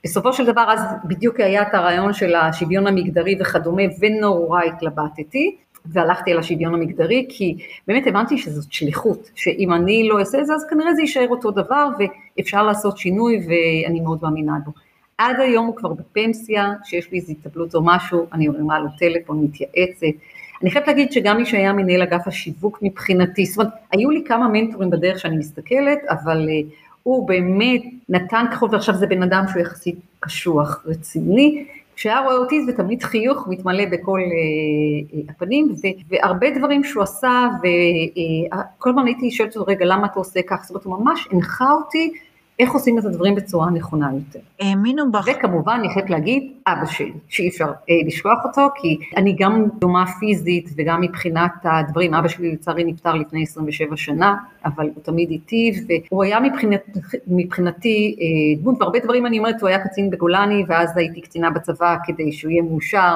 בסופו 0.06 0.32
של 0.32 0.46
דבר 0.46 0.64
אז 0.68 0.80
בדיוק 1.04 1.40
היה 1.40 1.62
את 1.62 1.74
הרעיון 1.74 2.12
של 2.12 2.34
השוויון 2.34 2.86
המגדרי 2.86 3.36
וכדומה 3.40 3.82
ונורא 4.00 4.62
התלבטתי 4.62 5.56
והלכתי 5.86 6.32
על 6.32 6.38
השוויון 6.38 6.74
המגדרי, 6.74 7.26
כי 7.28 7.56
באמת 7.86 8.06
הבנתי 8.06 8.38
שזאת 8.38 8.72
שליחות, 8.72 9.30
שאם 9.34 9.72
אני 9.72 10.08
לא 10.08 10.18
אעשה 10.18 10.40
את 10.40 10.46
זה, 10.46 10.54
אז 10.54 10.66
כנראה 10.70 10.94
זה 10.94 11.02
יישאר 11.02 11.28
אותו 11.28 11.50
דבר, 11.50 11.88
ואפשר 11.98 12.62
לעשות 12.62 12.98
שינוי, 12.98 13.46
ואני 13.46 14.00
מאוד 14.00 14.18
מאמינה 14.22 14.52
בו. 14.64 14.72
עד 15.18 15.40
היום 15.40 15.66
הוא 15.66 15.76
כבר 15.76 15.92
בפנסיה, 15.92 16.72
שיש 16.84 17.12
לי 17.12 17.18
איזו 17.18 17.32
התאבלות 17.32 17.74
או 17.74 17.80
משהו, 17.84 18.26
אני 18.32 18.48
מרימה 18.48 18.78
לו 18.78 18.88
טלפון, 18.98 19.44
מתייעצת. 19.44 20.18
אני 20.62 20.70
חייבת 20.70 20.88
להגיד 20.88 21.12
שגם 21.12 21.36
מי 21.36 21.46
שהיה 21.46 21.72
מנהל 21.72 22.02
אגף 22.02 22.28
השיווק 22.28 22.78
מבחינתי, 22.82 23.46
זאת 23.46 23.58
אומרת, 23.58 23.72
היו 23.92 24.10
לי 24.10 24.24
כמה 24.26 24.48
מנטורים 24.48 24.90
בדרך 24.90 25.18
שאני 25.18 25.36
מסתכלת, 25.36 25.98
אבל 26.10 26.48
uh, 26.48 26.85
הוא 27.06 27.28
באמת 27.28 27.82
נתן 28.08 28.44
ככל, 28.52 28.68
ועכשיו 28.72 28.94
זה 28.94 29.06
בן 29.06 29.22
אדם 29.22 29.44
שהוא 29.48 29.62
יחסית 29.62 29.96
קשוח, 30.20 30.82
רציני, 30.86 31.64
כשהיה 31.96 32.20
רואה 32.20 32.36
אותי 32.36 32.64
זה 32.64 32.72
תמיד 32.72 33.02
חיוך 33.02 33.46
מתמלא 33.48 33.84
בכל 33.90 34.20
uh, 34.20 35.14
uh, 35.14 35.30
הפנים, 35.30 35.74
ו, 35.82 35.86
והרבה 36.08 36.46
דברים 36.58 36.84
שהוא 36.84 37.02
עשה, 37.02 37.48
וכל 37.58 38.90
הזמן 38.90 39.06
הייתי 39.06 39.30
שואלת 39.30 39.56
אותו, 39.56 39.70
רגע, 39.70 39.84
למה 39.84 40.06
אתה 40.06 40.18
עושה 40.18 40.40
כך? 40.46 40.62
זאת 40.62 40.70
אומרת, 40.70 40.84
הוא 40.84 40.98
ממש 40.98 41.28
הנחה 41.32 41.72
אותי 41.72 42.12
איך 42.58 42.72
עושים 42.72 42.98
את 42.98 43.04
הדברים 43.04 43.34
בצורה 43.34 43.70
נכונה 43.70 44.10
יותר. 44.14 44.38
האמינו 44.60 45.12
בך. 45.12 45.28
וכמובן, 45.28 45.76
אני 45.80 45.88
חייבת 45.94 46.10
להגיד, 46.10 46.52
אבא 46.66 46.86
שלי, 46.86 47.12
שאי 47.28 47.48
אפשר 47.48 47.64
אה, 47.64 47.94
לשכוח 48.06 48.38
אותו, 48.44 48.68
כי 48.76 48.98
אני 49.16 49.36
גם 49.38 49.64
דומה 49.78 50.04
פיזית 50.20 50.70
וגם 50.76 51.00
מבחינת 51.00 51.52
הדברים, 51.64 52.14
אבא 52.14 52.28
שלי 52.28 52.52
לצערי 52.52 52.84
נפטר 52.84 53.14
לפני 53.14 53.42
27 53.42 53.96
שנה, 53.96 54.36
אבל 54.64 54.84
הוא 54.94 55.02
תמיד 55.02 55.30
איתי, 55.30 55.72
והוא 56.10 56.24
היה 56.24 56.40
מבחינת, 56.40 56.80
מבחינתי 57.26 58.16
אה, 58.20 58.62
דמות, 58.62 58.76
והרבה 58.80 58.98
דברים 58.98 59.26
אני 59.26 59.38
אומרת, 59.38 59.60
הוא 59.60 59.68
היה 59.68 59.78
קצין 59.78 60.10
בגולני, 60.10 60.64
ואז 60.68 60.96
הייתי 60.96 61.20
קצינה 61.20 61.50
בצבא 61.50 61.96
כדי 62.04 62.32
שהוא 62.32 62.50
יהיה 62.50 62.62
מאושר, 62.62 63.14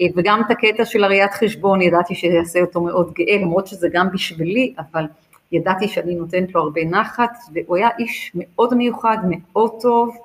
אה, 0.00 0.06
וגם 0.16 0.42
את 0.46 0.50
הקטע 0.50 0.84
של 0.84 1.04
הראיית 1.04 1.32
חשבון, 1.32 1.82
ידעתי 1.82 2.14
שיעשה 2.14 2.60
אותו 2.60 2.80
מאוד 2.80 3.12
גאה, 3.12 3.36
למרות 3.42 3.66
שזה 3.66 3.88
גם 3.92 4.08
בשבילי, 4.12 4.74
אבל 4.78 5.04
ידעתי 5.52 5.88
שאני 5.88 6.14
נותנת 6.14 6.54
לו 6.54 6.60
הרבה 6.60 6.84
נחת, 6.84 7.36
והוא 7.54 7.76
היה 7.76 7.88
איש 7.98 8.32
מאוד 8.34 8.74
מיוחד, 8.74 9.16
מאוד 9.30 9.72
טוב, 9.80 10.16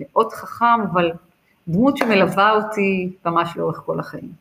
מאוד 0.00 0.32
חכם, 0.32 0.80
אבל 0.92 1.10
דמות 1.68 1.96
שמלווה 1.96 2.50
אותי 2.50 3.12
ממש 3.26 3.56
לאורך 3.56 3.76
כל 3.76 4.00
החיים. 4.00 4.32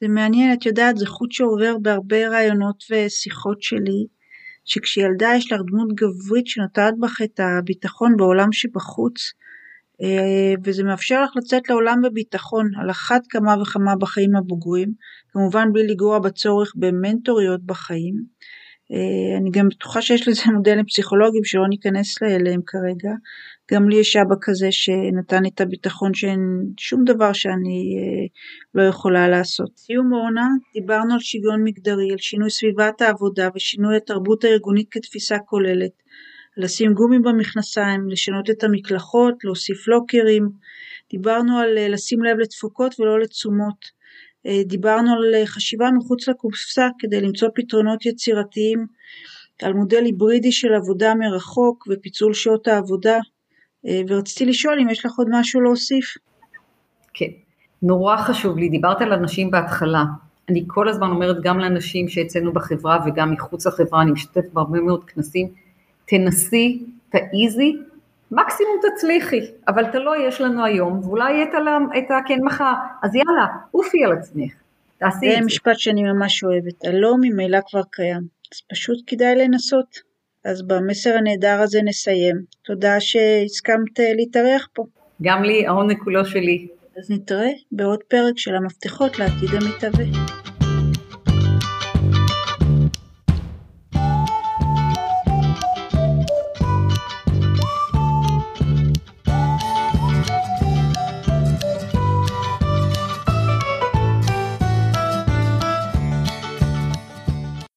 זה 0.00 0.08
מעניין, 0.08 0.52
את 0.52 0.66
יודעת, 0.66 0.96
זה 0.96 1.06
חוט 1.06 1.32
שעובר 1.32 1.76
בהרבה 1.82 2.28
רעיונות 2.28 2.84
ושיחות 2.90 3.62
שלי, 3.62 4.06
שכשילדה 4.64 5.28
יש 5.36 5.52
לך 5.52 5.60
דמות 5.66 5.88
גברית 5.94 6.46
שנותנת 6.46 6.94
בך 7.00 7.22
את 7.24 7.40
הביטחון 7.40 8.16
בעולם 8.16 8.52
שבחוץ, 8.52 9.32
אה, 10.02 10.54
וזה 10.64 10.84
מאפשר 10.84 11.24
לך 11.24 11.30
לצאת 11.36 11.68
לעולם 11.68 12.02
בביטחון, 12.02 12.70
על 12.82 12.90
אחת 12.90 13.22
כמה 13.28 13.62
וכמה 13.62 13.96
בחיים 13.96 14.36
הבוגרים, 14.36 14.92
כמובן 15.32 15.72
בלי 15.72 15.86
לגרוע 15.86 16.18
בצורך 16.18 16.72
במנטוריות 16.76 17.62
בחיים. 17.62 18.14
אה, 18.92 19.36
אני 19.38 19.50
גם 19.50 19.68
בטוחה 19.68 20.02
שיש 20.02 20.28
לזה 20.28 20.42
מודלים 20.56 20.84
פסיכולוגיים 20.84 21.44
שלא 21.44 21.68
ניכנס 21.68 22.22
אליהם 22.22 22.60
כרגע. 22.66 23.10
גם 23.72 23.88
לי 23.88 23.96
יש 23.96 24.16
אבא 24.16 24.34
כזה 24.40 24.68
שנתן 24.70 25.46
את 25.46 25.60
הביטחון 25.60 26.14
שאין 26.14 26.40
שום 26.78 27.04
דבר 27.04 27.32
שאני 27.32 27.96
אה, 27.98 28.26
לא 28.74 28.82
יכולה 28.82 29.28
לעשות. 29.28 29.70
סיום 29.76 30.12
אורנה, 30.12 30.48
דיברנו 30.74 31.14
על 31.14 31.20
שוויון 31.20 31.64
מגדרי, 31.64 32.10
על 32.10 32.18
שינוי 32.18 32.50
סביבת 32.50 33.02
העבודה 33.02 33.48
ושינוי 33.54 33.96
התרבות 33.96 34.44
הארגונית 34.44 34.86
כתפיסה 34.90 35.38
כוללת. 35.38 36.02
לשים 36.56 36.92
גומי 36.92 37.18
במכנסיים, 37.18 38.08
לשנות 38.08 38.50
את 38.50 38.64
המקלחות, 38.64 39.34
להוסיף 39.44 39.88
לוקרים. 39.88 40.48
דיברנו 41.10 41.58
על 41.58 41.78
אה, 41.78 41.88
לשים 41.88 42.22
לב 42.22 42.38
לתפוקות 42.38 43.00
ולא 43.00 43.20
לתשומות. 43.20 43.95
אה, 44.46 44.62
דיברנו 44.64 45.12
על 45.12 45.34
אה, 45.34 45.46
חשיבה 45.46 45.90
מחוץ 45.90 46.28
לקופסה 46.28 46.88
כדי 46.98 47.20
למצוא 47.20 47.48
פתרונות 47.54 48.06
יצירתיים, 48.06 48.86
על 49.62 49.72
מודל 49.72 50.04
היברידי 50.04 50.52
של 50.52 50.74
עבודה 50.74 51.14
מרחוק 51.14 51.86
ופיצול 51.90 52.34
שעות 52.34 52.68
העבודה, 52.68 53.18
אה, 53.86 54.00
ורציתי 54.08 54.46
לשאול 54.46 54.78
אם 54.80 54.88
יש 54.90 55.06
לך 55.06 55.12
עוד 55.18 55.28
משהו 55.30 55.60
להוסיף. 55.60 56.14
כן, 57.14 57.30
נורא 57.82 58.16
חשוב 58.16 58.58
לי, 58.58 58.68
דיברת 58.68 59.02
על 59.02 59.12
אנשים 59.12 59.50
בהתחלה, 59.50 60.04
אני 60.48 60.64
כל 60.66 60.88
הזמן 60.88 61.10
אומרת 61.10 61.36
גם 61.42 61.58
לאנשים 61.58 62.08
שאצלנו 62.08 62.52
בחברה 62.52 62.98
וגם 63.06 63.32
מחוץ 63.32 63.66
לחברה, 63.66 64.02
אני 64.02 64.10
משתתפת 64.10 64.52
בהרבה 64.52 64.80
מאוד 64.80 65.04
כנסים, 65.04 65.48
תנסי, 66.04 66.86
תעיזי, 67.08 67.76
מקסימום 68.30 68.76
תצליחי, 68.82 69.40
אבל 69.68 69.86
תלוי 69.92 70.18
יש 70.28 70.40
לנו 70.40 70.64
היום, 70.64 71.00
ואולי 71.04 71.32
יהיה 71.32 71.44
את 71.98 72.04
הכן 72.10 72.38
מחר, 72.44 72.72
אז 73.02 73.14
יאללה, 73.14 73.46
עופי 73.70 74.04
על 74.04 74.12
עצמך, 74.12 74.52
תעשי 74.98 75.26
את 75.26 75.32
זה. 75.32 75.38
זה 75.40 75.46
משפט 75.46 75.78
שאני 75.78 76.02
ממש 76.02 76.44
אוהבת, 76.44 76.84
הלא 76.84 77.14
ממילא 77.20 77.58
כבר 77.70 77.82
קיים, 77.90 78.22
אז 78.52 78.60
פשוט 78.70 78.98
כדאי 79.06 79.36
לנסות. 79.36 80.06
אז 80.46 80.62
במסר 80.62 81.10
הנהדר 81.10 81.60
הזה 81.62 81.80
נסיים. 81.84 82.36
תודה 82.64 83.00
שהסכמת 83.00 84.00
אה, 84.00 84.12
להתארח 84.16 84.68
פה. 84.72 84.84
גם 85.22 85.42
לי, 85.42 85.66
העונג 85.66 85.98
כולו 86.04 86.24
שלי. 86.24 86.68
אז 86.98 87.10
נתראה 87.10 87.50
בעוד 87.72 88.02
פרק 88.08 88.38
של 88.38 88.54
המפתחות 88.56 89.18
לעתיד 89.18 89.50
המתהווה. 89.54 90.35